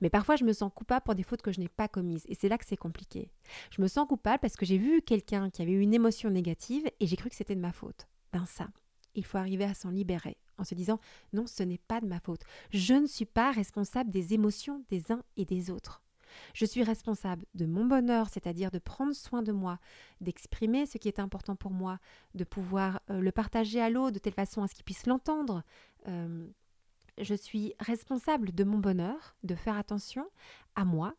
Mais 0.00 0.10
parfois, 0.10 0.36
je 0.36 0.44
me 0.44 0.52
sens 0.52 0.70
coupable 0.74 1.04
pour 1.04 1.14
des 1.14 1.22
fautes 1.22 1.42
que 1.42 1.52
je 1.52 1.60
n'ai 1.60 1.68
pas 1.68 1.88
commises. 1.88 2.24
Et 2.28 2.34
c'est 2.34 2.48
là 2.48 2.58
que 2.58 2.64
c'est 2.64 2.76
compliqué. 2.76 3.30
Je 3.70 3.82
me 3.82 3.88
sens 3.88 4.06
coupable 4.06 4.38
parce 4.40 4.56
que 4.56 4.66
j'ai 4.66 4.78
vu 4.78 5.02
quelqu'un 5.02 5.50
qui 5.50 5.62
avait 5.62 5.72
eu 5.72 5.80
une 5.80 5.94
émotion 5.94 6.30
négative 6.30 6.88
et 7.00 7.06
j'ai 7.06 7.16
cru 7.16 7.28
que 7.28 7.36
c'était 7.36 7.56
de 7.56 7.60
ma 7.60 7.72
faute. 7.72 8.06
Ben 8.32 8.46
ça, 8.46 8.68
il 9.14 9.24
faut 9.24 9.38
arriver 9.38 9.64
à 9.64 9.74
s'en 9.74 9.90
libérer 9.90 10.36
en 10.58 10.64
se 10.64 10.74
disant 10.74 10.98
non, 11.32 11.46
ce 11.46 11.62
n'est 11.62 11.78
pas 11.78 12.00
de 12.00 12.06
ma 12.06 12.20
faute. 12.20 12.42
Je 12.70 12.94
ne 12.94 13.06
suis 13.06 13.26
pas 13.26 13.50
responsable 13.50 14.10
des 14.10 14.34
émotions 14.34 14.84
des 14.88 15.12
uns 15.12 15.22
et 15.36 15.44
des 15.44 15.70
autres. 15.70 16.02
Je 16.54 16.64
suis 16.64 16.82
responsable 16.82 17.44
de 17.54 17.66
mon 17.66 17.86
bonheur, 17.86 18.28
c'est-à-dire 18.28 18.70
de 18.70 18.78
prendre 18.78 19.14
soin 19.14 19.42
de 19.42 19.52
moi, 19.52 19.78
d'exprimer 20.20 20.84
ce 20.84 20.98
qui 20.98 21.08
est 21.08 21.20
important 21.20 21.56
pour 21.56 21.70
moi, 21.70 21.98
de 22.34 22.44
pouvoir 22.44 23.00
euh, 23.10 23.20
le 23.20 23.32
partager 23.32 23.80
à 23.80 23.88
l'autre 23.88 24.12
de 24.12 24.18
telle 24.18 24.34
façon 24.34 24.62
à 24.62 24.68
ce 24.68 24.74
qu'il 24.74 24.84
puisse 24.84 25.06
l'entendre. 25.06 25.62
Euh, 26.08 26.46
je 27.18 27.34
suis 27.34 27.74
responsable 27.80 28.54
de 28.54 28.64
mon 28.64 28.78
bonheur, 28.78 29.36
de 29.42 29.54
faire 29.54 29.76
attention 29.76 30.26
à 30.74 30.84
moi, 30.84 31.14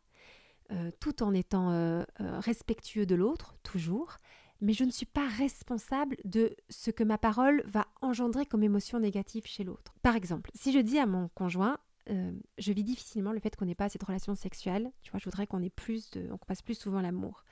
euh, 0.70 0.90
tout 1.00 1.22
en 1.22 1.32
étant 1.34 2.04
respectueux 2.18 3.06
de 3.06 3.14
l'autre, 3.14 3.56
toujours, 3.62 4.18
mais 4.60 4.72
je 4.72 4.84
ne 4.84 4.90
suis 4.90 5.06
pas 5.06 5.26
responsable 5.26 6.16
de 6.24 6.54
ce 6.68 6.90
que 6.90 7.04
ma 7.04 7.18
parole 7.18 7.62
va 7.66 7.86
engendrer 8.00 8.46
comme 8.46 8.62
émotion 8.62 8.98
négative 8.98 9.46
chez 9.46 9.64
l'autre. 9.64 9.94
Par 10.02 10.16
exemple, 10.16 10.50
si 10.54 10.72
je 10.72 10.80
dis 10.80 10.98
à 10.98 11.06
mon 11.06 11.28
conjoint, 11.28 11.78
euh, 12.10 12.32
je 12.58 12.72
vis 12.72 12.84
difficilement 12.84 13.32
le 13.32 13.40
fait 13.40 13.54
qu'on 13.56 13.66
n'ait 13.66 13.74
pas 13.74 13.88
cette 13.88 14.02
relation 14.02 14.34
sexuelle, 14.34 14.90
tu 15.02 15.10
vois, 15.10 15.20
je 15.20 15.24
voudrais 15.24 15.46
qu'on 15.46 15.62
ait 15.62 15.70
plus 15.70 16.10
de, 16.10 16.28
on 16.30 16.38
passe 16.38 16.62
plus 16.62 16.78
souvent 16.78 17.00
l'amour. 17.00 17.44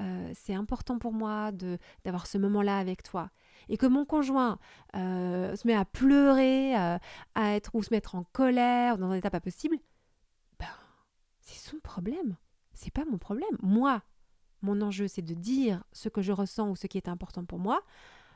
Euh, 0.00 0.30
c'est 0.34 0.54
important 0.54 0.98
pour 0.98 1.12
moi 1.12 1.52
d'avoir 2.04 2.26
ce 2.26 2.38
moment-là 2.38 2.78
avec 2.78 3.02
toi. 3.02 3.30
Et 3.68 3.76
que 3.76 3.86
mon 3.86 4.04
conjoint 4.04 4.58
euh, 4.94 5.56
se 5.56 5.66
met 5.66 5.74
à 5.74 5.84
pleurer, 5.84 6.74
à 6.74 7.00
être 7.36 7.74
ou 7.74 7.82
se 7.82 7.92
mettre 7.92 8.14
en 8.14 8.24
colère, 8.24 8.98
dans 8.98 9.10
un 9.10 9.14
état 9.14 9.30
pas 9.30 9.40
possible, 9.40 9.78
ben, 10.58 10.66
c'est 11.40 11.58
son 11.58 11.78
problème. 11.78 12.36
C'est 12.74 12.92
pas 12.92 13.04
mon 13.04 13.18
problème. 13.18 13.56
Moi, 13.62 14.02
mon 14.60 14.82
enjeu 14.82 15.08
c'est 15.08 15.22
de 15.22 15.34
dire 15.34 15.82
ce 15.92 16.08
que 16.08 16.20
je 16.20 16.32
ressens 16.32 16.68
ou 16.70 16.76
ce 16.76 16.86
qui 16.86 16.98
est 16.98 17.08
important 17.08 17.44
pour 17.44 17.58
moi, 17.58 17.82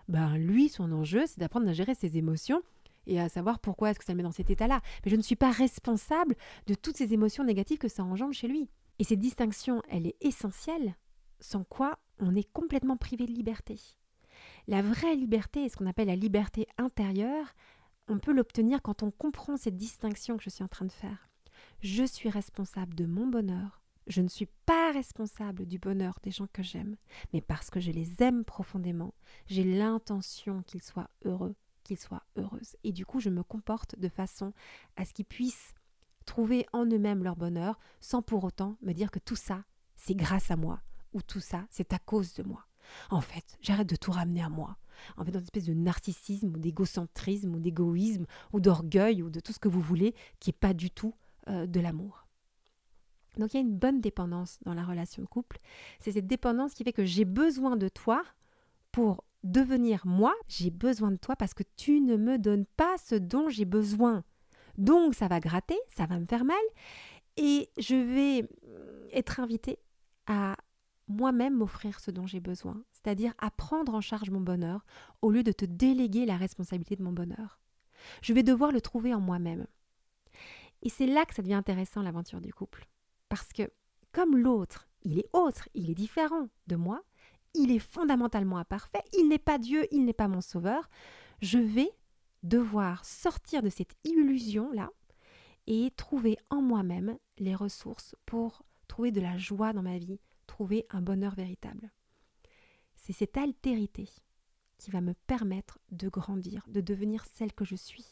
ben 0.09 0.39
lui, 0.39 0.71
son 0.71 0.91
enjeu, 0.93 1.27
c'est 1.27 1.39
d'apprendre 1.39 1.69
à 1.69 1.73
gérer 1.75 1.95
ses 1.95 2.17
émotions 2.17 2.63
et 3.09 3.21
à 3.21 3.29
savoir 3.29 3.59
pourquoi 3.59 3.91
est-ce 3.91 3.99
que 3.99 4.05
ça 4.05 4.13
le 4.13 4.19
met 4.19 4.23
dans 4.23 4.31
cet 4.31 4.51
état-là. 4.51 4.81
Mais 5.05 5.11
je 5.11 5.17
ne 5.17 5.23
suis 5.23 5.37
pas 5.37 5.51
responsable 5.51 6.37
de 6.67 6.75
toutes 6.75 6.97
ces 6.97 7.15
émotions 7.15 7.45
négatives 7.45 7.79
que 7.79 7.89
ça 7.89 8.05
engendre 8.05 8.35
chez 8.35 8.49
lui. 8.49 8.71
Et 8.99 9.05
cette 9.05 9.19
distinction, 9.19 9.83
elle 9.89 10.07
est 10.07 10.17
essentielle, 10.21 10.97
sans 11.41 11.65
quoi 11.65 11.99
on 12.19 12.35
est 12.35 12.51
complètement 12.53 12.97
privé 12.97 13.27
de 13.27 13.33
liberté. 13.33 13.79
La 14.67 14.83
vraie 14.83 15.17
liberté, 15.17 15.69
ce 15.69 15.77
qu'on 15.77 15.87
appelle 15.87 16.09
la 16.09 16.17
liberté 16.17 16.67
intérieure, 16.77 17.55
on 18.09 18.19
peut 18.19 18.33
l'obtenir 18.33 18.83
quand 18.83 19.03
on 19.03 19.11
comprend 19.11 19.57
cette 19.57 19.77
distinction 19.77 20.37
que 20.37 20.43
je 20.43 20.51
suis 20.51 20.65
en 20.65 20.69
train 20.69 20.87
de 20.87 20.93
faire. 20.93 21.29
Je 21.81 22.05
suis 22.05 22.29
responsable 22.29 22.95
de 22.95 23.07
mon 23.07 23.27
bonheur, 23.27 23.83
je 24.09 24.23
ne 24.23 24.29
suis 24.29 24.49
pas 24.67 24.91
responsable 24.93 25.67
du 25.67 25.79
bonheur 25.79 26.19
des 26.23 26.31
gens 26.31 26.49
que 26.53 26.63
j'aime, 26.63 26.97
mais 27.33 27.41
parce 27.41 27.71
que 27.71 27.79
je 27.79 27.91
les 27.91 28.23
aime 28.23 28.45
profondément, 28.45 29.15
j'ai 29.47 29.65
l'intention 29.65 30.63
qu'ils 30.63 30.83
soient 30.83 31.11
heureux, 31.25 31.55
qu'ils 31.89 31.99
soient 31.99 32.23
heureuses. 32.37 32.77
Et 32.85 32.93
du 32.93 33.05
coup, 33.05 33.21
je 33.21 33.31
me 33.31 33.43
comporte 33.43 33.99
de 33.99 34.09
façon 34.09 34.53
à 34.97 35.05
ce 35.05 35.13
qu'ils 35.13 35.25
puissent 35.25 35.75
trouver 36.25 36.67
en 36.73 36.85
eux-mêmes 36.85 37.25
leur 37.25 37.37
bonheur, 37.37 37.79
sans 38.01 38.23
pour 38.23 38.45
autant 38.45 38.77
me 38.83 38.93
dire 38.93 39.11
que 39.11 39.19
tout 39.19 39.37
ça, 39.37 39.65
c'est 39.97 40.15
grâce 40.15 40.51
à 40.51 40.57
moi, 40.57 40.81
ou 41.13 41.23
tout 41.23 41.41
ça, 41.41 41.67
c'est 41.71 41.93
à 41.93 41.99
cause 41.99 42.35
de 42.35 42.43
moi. 42.43 42.67
En 43.11 43.21
fait, 43.21 43.57
j'arrête 43.61 43.89
de 43.89 43.97
tout 43.97 44.13
ramener 44.13 44.43
à 44.43 44.49
moi. 44.49 44.77
En 45.17 45.25
fait, 45.25 45.31
dans 45.31 45.39
une 45.39 45.45
espèce 45.45 45.65
de 45.65 45.75
narcissisme, 45.75 46.49
ou 46.49 46.59
d'égocentrisme, 46.59 47.55
ou 47.55 47.61
d'égoïsme, 47.61 48.27
ou 48.53 48.61
d'orgueil, 48.61 49.23
ou 49.23 49.31
de 49.31 49.41
tout 49.41 49.53
ce 49.53 49.59
que 49.59 49.69
vous 49.69 49.81
voulez, 49.81 50.15
qui 50.41 50.51
n'est 50.51 50.59
pas 50.59 50.75
du 50.75 50.91
tout 50.91 51.15
euh, 51.49 51.67
de 51.67 51.81
l'amour. 51.81 52.27
Donc 53.37 53.55
il 53.55 53.57
y 53.57 53.61
a 53.61 53.63
une 53.63 53.77
bonne 53.77 54.01
dépendance 54.01 54.59
dans 54.65 54.75
la 54.75 54.85
relation 54.85 55.23
de 55.23 55.29
couple. 55.29 55.59
C'est 56.01 56.13
cette 56.13 56.27
dépendance 56.27 56.75
qui 56.75 56.85
fait 56.85 56.93
que 56.93 57.05
j'ai 57.05 57.25
besoin 57.25 57.77
de 57.77 57.89
toi 57.89 58.23
pour 58.91 59.25
devenir 59.53 60.07
moi. 60.07 60.35
J'ai 60.49 60.71
besoin 60.71 61.11
de 61.11 61.17
toi 61.17 61.37
parce 61.37 61.55
que 61.55 61.65
tu 61.77 62.01
ne 62.01 62.17
me 62.17 62.39
donnes 62.39 62.67
pas 62.77 62.97
ce 62.99 63.15
dont 63.15 63.49
j'ai 63.49 63.65
besoin. 63.65 64.25
Donc 64.77 65.15
ça 65.15 65.29
va 65.29 65.41
gratter, 65.41 65.79
ça 65.89 66.07
va 66.07 66.19
me 66.19 66.27
faire 66.27 66.45
mal 66.45 66.57
et 67.37 67.71
je 67.79 67.95
vais 67.95 68.49
être 69.13 69.41
invitée 69.41 69.79
à 70.27 70.57
moi-même 71.09 71.57
m'offrir 71.57 72.01
ce 72.01 72.11
dont 72.11 72.27
j'ai 72.27 72.41
besoin, 72.41 72.83
c'est-à-dire 72.93 73.33
à 73.39 73.51
prendre 73.51 73.95
en 73.95 74.01
charge 74.01 74.31
mon 74.31 74.41
bonheur 74.41 74.85
au 75.23 75.31
lieu 75.31 75.43
de 75.43 75.53
te 75.53 75.65
déléguer 75.65 76.27
la 76.27 76.37
responsabilité 76.37 76.97
de 76.97 77.03
mon 77.03 77.13
bonheur. 77.13 77.61
Je 78.23 78.33
vais 78.33 78.43
devoir 78.43 78.73
le 78.73 78.81
trouver 78.81 79.15
en 79.15 79.21
moi-même. 79.21 79.67
Et 80.83 80.91
c'est 80.91 81.07
là 81.07 81.25
que 81.25 81.35
ça 81.35 81.43
devient 81.43 81.55
intéressant 81.55 82.03
l'aventure 82.03 82.41
du 82.41 82.53
couple. 82.53 82.87
Parce 83.29 83.53
que 83.53 83.71
comme 84.13 84.37
l'autre, 84.37 84.89
il 85.03 85.19
est 85.19 85.29
autre, 85.33 85.69
il 85.75 85.91
est 85.91 85.95
différent 85.95 86.49
de 86.67 86.77
moi, 86.77 87.03
il 87.59 87.73
est 87.73 87.79
fondamentalement 87.79 88.59
imparfait, 88.59 89.03
il 89.17 89.29
n'est 89.29 89.39
pas 89.39 89.59
Dieu, 89.59 89.87
il 89.93 90.05
n'est 90.05 90.13
pas 90.13 90.29
mon 90.29 90.41
sauveur, 90.41 90.89
je 91.41 91.59
vais 91.59 91.91
devoir 92.43 93.05
sortir 93.05 93.63
de 93.63 93.69
cette 93.69 93.95
illusion-là 94.05 94.91
et 95.67 95.91
trouver 95.97 96.39
en 96.51 96.63
moi-même 96.63 97.19
les 97.39 97.55
ressources 97.55 98.15
pour 98.27 98.63
trouver 98.87 99.13
de 99.13 99.21
la 99.21 99.37
joie 99.37 99.73
dans 99.73 99.83
ma 99.83 99.99
vie, 99.99 100.21
trouver 100.47 100.87
un 100.91 101.03
bonheur 101.03 101.35
véritable. 101.35 101.91
C'est 102.95 103.13
cette 103.13 103.37
altérité 103.37 104.09
qui 104.79 104.91
va 104.91 105.01
me 105.01 105.15
permettre 105.27 105.79
de 105.91 106.09
grandir, 106.09 106.65
de 106.69 106.81
devenir 106.81 107.25
celle 107.27 107.53
que 107.53 107.65
je 107.65 107.75
suis. 107.75 108.07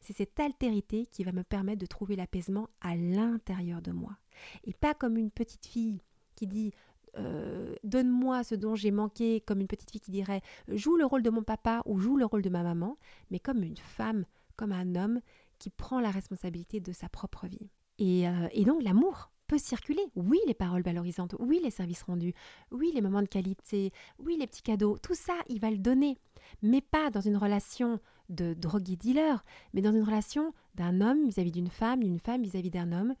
C'est 0.00 0.12
cette 0.12 0.38
altérité 0.38 1.06
qui 1.06 1.24
va 1.24 1.32
me 1.32 1.42
permettre 1.42 1.80
de 1.80 1.86
trouver 1.86 2.16
l'apaisement 2.16 2.68
à 2.80 2.96
l'intérieur 2.96 3.82
de 3.82 3.90
moi. 3.90 4.16
Et 4.64 4.72
pas 4.72 4.94
comme 4.94 5.16
une 5.16 5.32
petite 5.32 5.66
fille 5.66 6.00
qui 6.36 6.46
dit 6.46 6.72
euh, 7.18 7.74
donne-moi 7.84 8.44
ce 8.44 8.54
dont 8.54 8.74
j'ai 8.74 8.90
manqué, 8.90 9.40
comme 9.40 9.60
une 9.60 9.66
petite 9.66 9.90
fille 9.90 10.00
qui 10.00 10.10
dirait 10.10 10.42
joue 10.68 10.96
le 10.96 11.04
rôle 11.04 11.22
de 11.22 11.30
mon 11.30 11.42
papa 11.42 11.82
ou 11.86 11.98
joue 11.98 12.16
le 12.16 12.24
rôle 12.24 12.42
de 12.42 12.50
ma 12.50 12.62
maman, 12.62 12.96
mais 13.30 13.38
comme 13.38 13.62
une 13.62 13.76
femme, 13.76 14.24
comme 14.56 14.72
un 14.72 14.94
homme 14.94 15.20
qui 15.58 15.70
prend 15.70 16.00
la 16.00 16.10
responsabilité 16.10 16.80
de 16.80 16.92
sa 16.92 17.08
propre 17.08 17.46
vie. 17.46 17.70
Et, 17.98 18.28
euh, 18.28 18.48
et 18.52 18.64
donc 18.64 18.82
l'amour 18.82 19.30
peut 19.46 19.58
circuler. 19.58 20.02
Oui, 20.16 20.38
les 20.46 20.54
paroles 20.54 20.82
valorisantes, 20.82 21.34
oui, 21.38 21.60
les 21.62 21.70
services 21.70 22.02
rendus, 22.02 22.34
oui, 22.70 22.90
les 22.94 23.02
moments 23.02 23.22
de 23.22 23.28
qualité, 23.28 23.92
oui, 24.18 24.36
les 24.38 24.46
petits 24.46 24.62
cadeaux, 24.62 24.96
tout 24.98 25.14
ça, 25.14 25.34
il 25.48 25.60
va 25.60 25.70
le 25.70 25.78
donner. 25.78 26.18
Mais 26.62 26.80
pas 26.80 27.10
dans 27.10 27.20
une 27.20 27.36
relation 27.36 28.00
de 28.28 28.54
drogué-dealer, 28.54 29.44
mais 29.74 29.82
dans 29.82 29.92
une 29.92 30.04
relation 30.04 30.54
d'un 30.74 31.00
homme 31.00 31.26
vis-à-vis 31.26 31.52
d'une 31.52 31.68
femme, 31.68 32.02
d'une 32.02 32.18
femme 32.18 32.42
vis-à-vis 32.42 32.70
d'un 32.70 32.92
homme, 32.92 33.14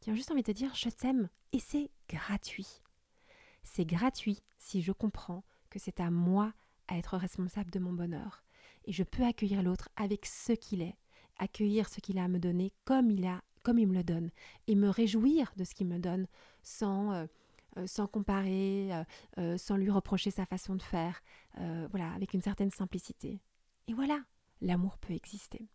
qui 0.00 0.10
a 0.10 0.14
juste 0.14 0.30
envie 0.30 0.42
de 0.42 0.46
te 0.46 0.56
dire 0.56 0.74
je 0.74 0.88
t'aime. 0.88 1.28
Et 1.52 1.60
c'est 1.60 1.90
gratuit. 2.08 2.82
C'est 3.62 3.84
gratuit 3.84 4.42
si 4.58 4.82
je 4.82 4.92
comprends 4.92 5.44
que 5.70 5.78
c'est 5.78 6.00
à 6.00 6.10
moi 6.10 6.52
à 6.88 6.96
être 6.96 7.16
responsable 7.16 7.70
de 7.70 7.78
mon 7.78 7.92
bonheur. 7.92 8.44
Et 8.84 8.92
je 8.92 9.02
peux 9.02 9.24
accueillir 9.24 9.62
l'autre 9.62 9.88
avec 9.96 10.26
ce 10.26 10.52
qu'il 10.52 10.82
est, 10.82 10.96
accueillir 11.38 11.88
ce 11.88 12.00
qu'il 12.00 12.18
a 12.18 12.24
à 12.24 12.28
me 12.28 12.38
donner 12.38 12.72
comme 12.84 13.10
il 13.10 13.26
a 13.26 13.42
comme 13.62 13.78
il 13.78 13.88
me 13.88 13.94
le 13.94 14.04
donne 14.04 14.30
et 14.66 14.74
me 14.74 14.88
réjouir 14.88 15.52
de 15.56 15.64
ce 15.64 15.74
qu'il 15.74 15.88
me 15.88 15.98
donne 15.98 16.26
sans 16.62 17.12
euh, 17.12 17.26
euh, 17.76 17.86
sans 17.86 18.06
comparer, 18.06 18.90
euh, 19.36 19.58
sans 19.58 19.76
lui 19.76 19.90
reprocher 19.90 20.30
sa 20.30 20.46
façon 20.46 20.74
de 20.74 20.82
faire, 20.82 21.22
voilà, 21.90 22.12
avec 22.14 22.32
une 22.32 22.40
certaine 22.40 22.70
simplicité. 22.70 23.40
Et 23.88 23.92
voilà, 23.92 24.20
l'amour 24.62 24.96
peut 24.98 25.12
exister. 25.12 25.68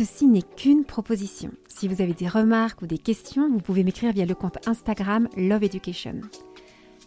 Ceci 0.00 0.24
n'est 0.24 0.40
qu'une 0.40 0.86
proposition. 0.86 1.50
Si 1.68 1.86
vous 1.86 2.00
avez 2.00 2.14
des 2.14 2.26
remarques 2.26 2.80
ou 2.80 2.86
des 2.86 2.96
questions, 2.96 3.50
vous 3.50 3.58
pouvez 3.58 3.84
m'écrire 3.84 4.14
via 4.14 4.24
le 4.24 4.34
compte 4.34 4.66
Instagram 4.66 5.28
Love 5.36 5.64
Education. 5.64 6.22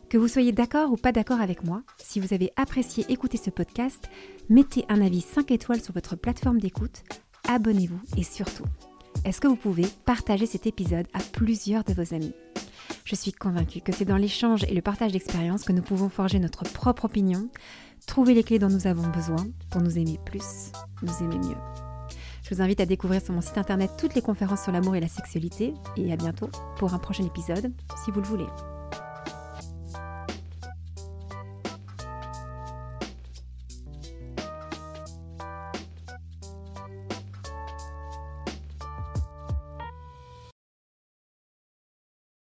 Que 0.10 0.20
vous 0.20 0.28
soyez 0.28 0.52
d'accord 0.52 0.92
ou 0.92 0.96
pas 0.96 1.12
d'accord 1.12 1.42
avec 1.42 1.64
moi, 1.64 1.82
si 1.98 2.20
vous 2.20 2.36
avez 2.36 2.52
apprécié 2.56 3.04
écouter 3.10 3.40
ce 3.40 3.50
podcast, 3.50 4.12
mettez 4.48 4.86
un 4.90 5.02
avis 5.02 5.22
5 5.22 5.50
étoiles 5.50 5.82
sur 5.82 5.96
votre 5.96 6.16
plateforme 6.16 6.60
d'écoute, 6.60 7.02
abonnez-vous 7.50 8.00
et 8.16 8.22
surtout, 8.22 8.66
est-ce 9.26 9.42
que 9.42 9.48
vous 9.48 9.56
pouvez 9.56 9.88
partager 10.06 10.46
cet 10.46 10.68
épisode 10.68 11.08
à 11.14 11.20
plusieurs 11.20 11.84
de 11.84 11.94
vos 11.94 12.14
amis? 12.14 12.36
Je 13.06 13.16
suis 13.16 13.34
convaincue 13.34 13.82
que 13.82 13.92
c'est 13.92 14.06
dans 14.06 14.18
l'échange 14.18 14.66
et 14.66 14.76
le 14.76 14.84
partage 14.84 15.14
d'expériences 15.14 15.64
que 15.64 15.74
nous 15.74 15.82
pouvons 15.82 16.10
forger 16.10 16.38
notre 16.38 16.64
propre 16.66 17.06
opinion, 17.06 17.50
trouver 18.06 18.36
les 18.36 18.44
clés 18.44 18.60
dont 18.60 18.70
nous 18.70 18.86
avons 18.86 19.08
besoin 19.08 19.48
pour 19.72 19.82
nous 19.82 19.98
aimer 19.98 20.20
plus, 20.24 20.72
nous 21.02 21.24
aimer 21.24 21.40
mieux. 21.40 21.83
Je 22.44 22.54
vous 22.54 22.62
invite 22.62 22.82
à 22.82 22.86
découvrir 22.86 23.22
sur 23.22 23.34
mon 23.34 23.42
site 23.42 23.58
internet 23.58 23.92
toutes 23.98 24.16
les 24.16 24.22
conférences 24.22 24.64
sur 24.64 24.72
l'amour 24.72 24.96
et 24.96 25.00
la 25.00 25.08
sexualité 25.08 25.74
et 25.96 26.12
à 26.12 26.18
bientôt 26.18 26.50
pour 26.78 26.94
un 26.94 27.00
prochain 27.00 27.26
épisode 27.26 27.72
si 28.04 28.12
vous 28.12 28.20
le 28.20 28.28
voulez. 28.28 28.73